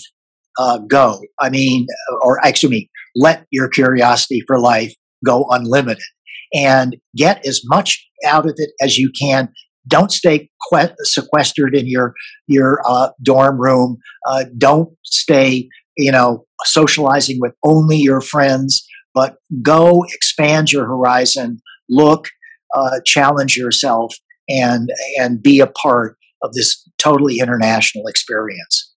uh, 0.58 0.78
go. 0.78 1.20
I 1.40 1.50
mean, 1.50 1.86
or 2.22 2.38
excuse 2.44 2.70
me, 2.70 2.90
let 3.16 3.46
your 3.50 3.68
curiosity 3.68 4.42
for 4.46 4.58
life 4.58 4.94
go 5.24 5.46
unlimited 5.50 6.02
and 6.54 6.96
get 7.16 7.44
as 7.46 7.62
much 7.64 8.06
out 8.26 8.46
of 8.46 8.54
it 8.56 8.70
as 8.80 8.98
you 8.98 9.10
can. 9.18 9.48
Don't 9.88 10.12
stay 10.12 10.50
que- 10.72 10.94
sequestered 11.02 11.74
in 11.74 11.86
your 11.88 12.14
your 12.46 12.80
dorm 13.22 13.60
room. 13.60 13.98
don't 14.58 14.90
stay 15.04 15.68
you 16.00 16.10
know, 16.10 16.46
socializing 16.64 17.38
with 17.40 17.52
only 17.62 17.96
your 17.96 18.20
friends, 18.20 18.86
but 19.14 19.36
go 19.62 20.04
expand 20.14 20.72
your 20.72 20.86
horizon, 20.86 21.60
look, 21.88 22.28
uh, 22.74 23.00
challenge 23.04 23.56
yourself, 23.56 24.14
and 24.48 24.88
and 25.18 25.42
be 25.42 25.60
a 25.60 25.66
part 25.66 26.16
of 26.42 26.52
this 26.54 26.88
totally 26.98 27.38
international 27.38 28.06
experience. 28.06 28.92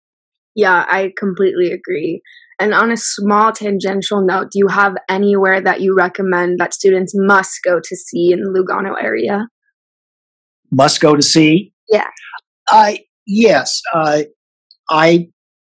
Yeah, 0.54 0.84
I 0.88 1.12
completely 1.18 1.70
agree. 1.72 2.20
And 2.58 2.74
on 2.74 2.92
a 2.92 2.96
small 2.96 3.52
tangential 3.52 4.20
note, 4.20 4.48
do 4.52 4.58
you 4.58 4.68
have 4.68 4.96
anywhere 5.08 5.62
that 5.62 5.80
you 5.80 5.94
recommend 5.96 6.58
that 6.58 6.74
students 6.74 7.12
must 7.14 7.60
go 7.64 7.80
to 7.82 7.96
see 7.96 8.32
in 8.32 8.40
the 8.40 8.50
Lugano 8.50 8.94
area? 9.02 9.46
Must 10.70 11.00
go 11.00 11.16
to 11.16 11.22
see? 11.22 11.72
Yeah. 11.88 12.08
I 12.68 13.00
yes. 13.26 13.80
Uh, 13.94 14.22
I 14.88 15.28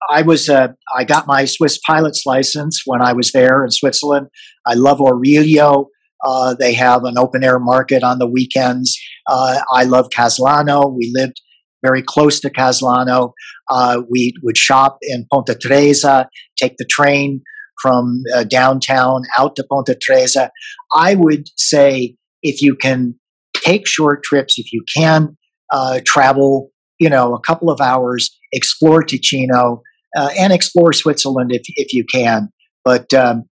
I 0.09 0.23
was 0.23 0.49
uh, 0.49 0.69
I 0.95 1.03
got 1.03 1.27
my 1.27 1.45
Swiss 1.45 1.77
pilot's 1.79 2.23
license 2.25 2.83
when 2.85 3.01
I 3.01 3.13
was 3.13 3.31
there 3.31 3.63
in 3.63 3.71
Switzerland. 3.71 4.27
I 4.65 4.73
love 4.73 4.99
Origlio. 4.99 5.85
Uh, 6.23 6.53
they 6.53 6.73
have 6.73 7.03
an 7.05 7.17
open 7.17 7.43
air 7.43 7.59
market 7.59 8.03
on 8.03 8.19
the 8.19 8.27
weekends. 8.27 8.97
Uh, 9.27 9.59
I 9.71 9.83
love 9.83 10.09
Caslano. 10.09 10.93
We 10.93 11.12
lived 11.15 11.41
very 11.81 12.01
close 12.01 12.39
to 12.41 12.49
Caslano. 12.49 13.31
Uh, 13.69 14.01
we 14.09 14.33
would 14.43 14.57
shop 14.57 14.97
in 15.01 15.25
Ponte 15.31 15.57
Tresa, 15.63 16.25
take 16.57 16.75
the 16.77 16.85
train 16.85 17.41
from 17.81 18.23
uh, 18.35 18.43
downtown 18.43 19.21
out 19.38 19.55
to 19.55 19.63
Ponte 19.69 19.95
Tresa. 20.05 20.49
I 20.93 21.15
would 21.15 21.47
say 21.55 22.15
if 22.41 22.62
you 22.62 22.75
can 22.75 23.15
take 23.62 23.88
short 23.88 24.24
trips, 24.24 24.58
if 24.58 24.72
you 24.72 24.84
can 24.95 25.38
uh, 25.72 26.00
travel, 26.06 26.72
you 27.00 27.10
know, 27.10 27.34
a 27.34 27.39
couple 27.39 27.69
of 27.69 27.80
hours, 27.82 28.36
explore 28.52 29.04
Ticino, 29.04 29.82
uh, 30.17 30.30
and 30.38 30.52
explore 30.52 30.93
Switzerland 30.93 31.52
if, 31.52 31.62
if 31.76 31.93
you 31.93 32.04
can. 32.12 32.50
But 32.84 33.13
um, 33.13 33.43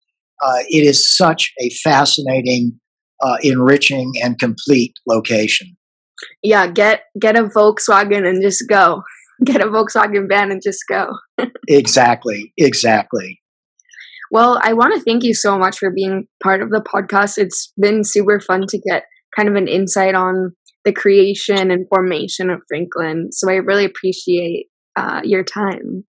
uh, 0.44 0.60
it 0.70 0.84
is 0.84 1.16
such 1.16 1.52
a 1.62 1.70
fascinating, 1.84 2.80
uh, 3.22 3.38
enriching, 3.44 4.14
and 4.24 4.40
complete 4.40 4.94
location. 5.08 5.76
Yeah, 6.42 6.68
get 6.68 7.04
get 7.20 7.38
a 7.38 7.44
Volkswagen 7.44 8.28
and 8.28 8.42
just 8.42 8.64
go. 8.68 9.04
Get 9.46 9.62
a 9.62 9.68
Volkswagen 9.68 10.28
van 10.28 10.50
and 10.50 10.60
just 10.64 10.80
go. 10.90 11.12
exactly, 11.68 12.52
exactly. 12.58 13.40
Well, 14.32 14.60
I 14.64 14.74
want 14.74 14.96
to 14.96 15.00
thank 15.02 15.24
you 15.24 15.36
so 15.36 15.60
much 15.60 15.78
for 15.78 15.92
being 15.92 16.28
part 16.42 16.64
of 16.64 16.72
the 16.72 16.82
podcast. 16.82 17.38
It's 17.38 17.72
been 17.80 18.04
super 18.04 18.40
fun 18.40 18.66
to 18.68 18.80
get 18.80 19.04
kind 19.38 19.50
of 19.50 19.56
an 19.56 19.68
insight 19.68 20.16
on 20.16 20.54
the 20.84 20.92
creation 20.92 21.70
and 21.70 21.86
formation 21.90 22.50
of 22.50 22.62
Franklin. 22.68 23.30
So 23.32 23.52
I 23.52 23.56
really 23.56 23.86
appreciate 23.86 24.68
uh, 24.96 25.22
your 25.24 25.44
time. 25.44 26.06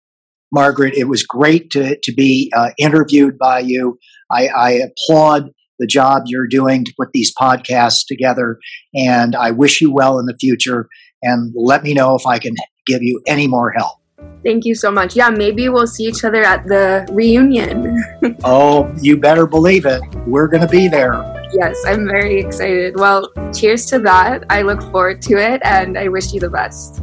Margaret, 0.51 0.93
it 0.93 1.05
was 1.05 1.23
great 1.23 1.71
to, 1.71 1.97
to 2.01 2.13
be 2.13 2.51
uh, 2.55 2.69
interviewed 2.77 3.37
by 3.37 3.59
you. 3.59 3.97
I, 4.31 4.47
I, 4.47 4.71
applaud 4.71 5.49
the 5.79 5.87
job 5.87 6.23
you're 6.27 6.47
doing 6.47 6.85
to 6.85 6.93
put 6.97 7.09
these 7.11 7.33
podcasts 7.35 8.05
together, 8.07 8.59
and 8.95 9.35
I 9.35 9.51
wish 9.51 9.81
you 9.81 9.93
well 9.93 10.19
in 10.19 10.25
the 10.25 10.37
future. 10.39 10.87
And 11.21 11.53
let 11.55 11.83
me 11.83 11.93
know 11.93 12.15
if 12.15 12.25
I 12.25 12.39
can 12.39 12.55
give 12.85 13.01
you 13.01 13.21
any 13.27 13.47
more 13.47 13.71
help. 13.71 13.97
Thank 14.43 14.65
you 14.65 14.75
so 14.75 14.91
much. 14.91 15.15
Yeah, 15.15 15.29
maybe 15.29 15.67
we'll 15.67 15.87
see 15.87 16.05
each 16.05 16.23
other 16.23 16.43
at 16.43 16.65
the 16.67 17.05
reunion. 17.11 18.01
oh, 18.43 18.93
you 19.01 19.17
better 19.17 19.45
believe 19.45 19.85
it. 19.85 20.01
We're 20.25 20.47
going 20.47 20.61
to 20.61 20.69
be 20.69 20.87
there. 20.87 21.36
Yes, 21.53 21.81
I'm 21.85 22.05
very 22.07 22.39
excited. 22.39 22.99
Well, 22.99 23.31
cheers 23.53 23.85
to 23.87 23.99
that. 23.99 24.43
I 24.49 24.61
look 24.63 24.81
forward 24.91 25.21
to 25.23 25.37
it, 25.37 25.61
and 25.63 25.97
I 25.97 26.07
wish 26.09 26.33
you 26.33 26.39
the 26.39 26.49
best. 26.49 27.01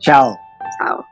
Ciao. 0.00 0.36
Ciao. 0.80 1.04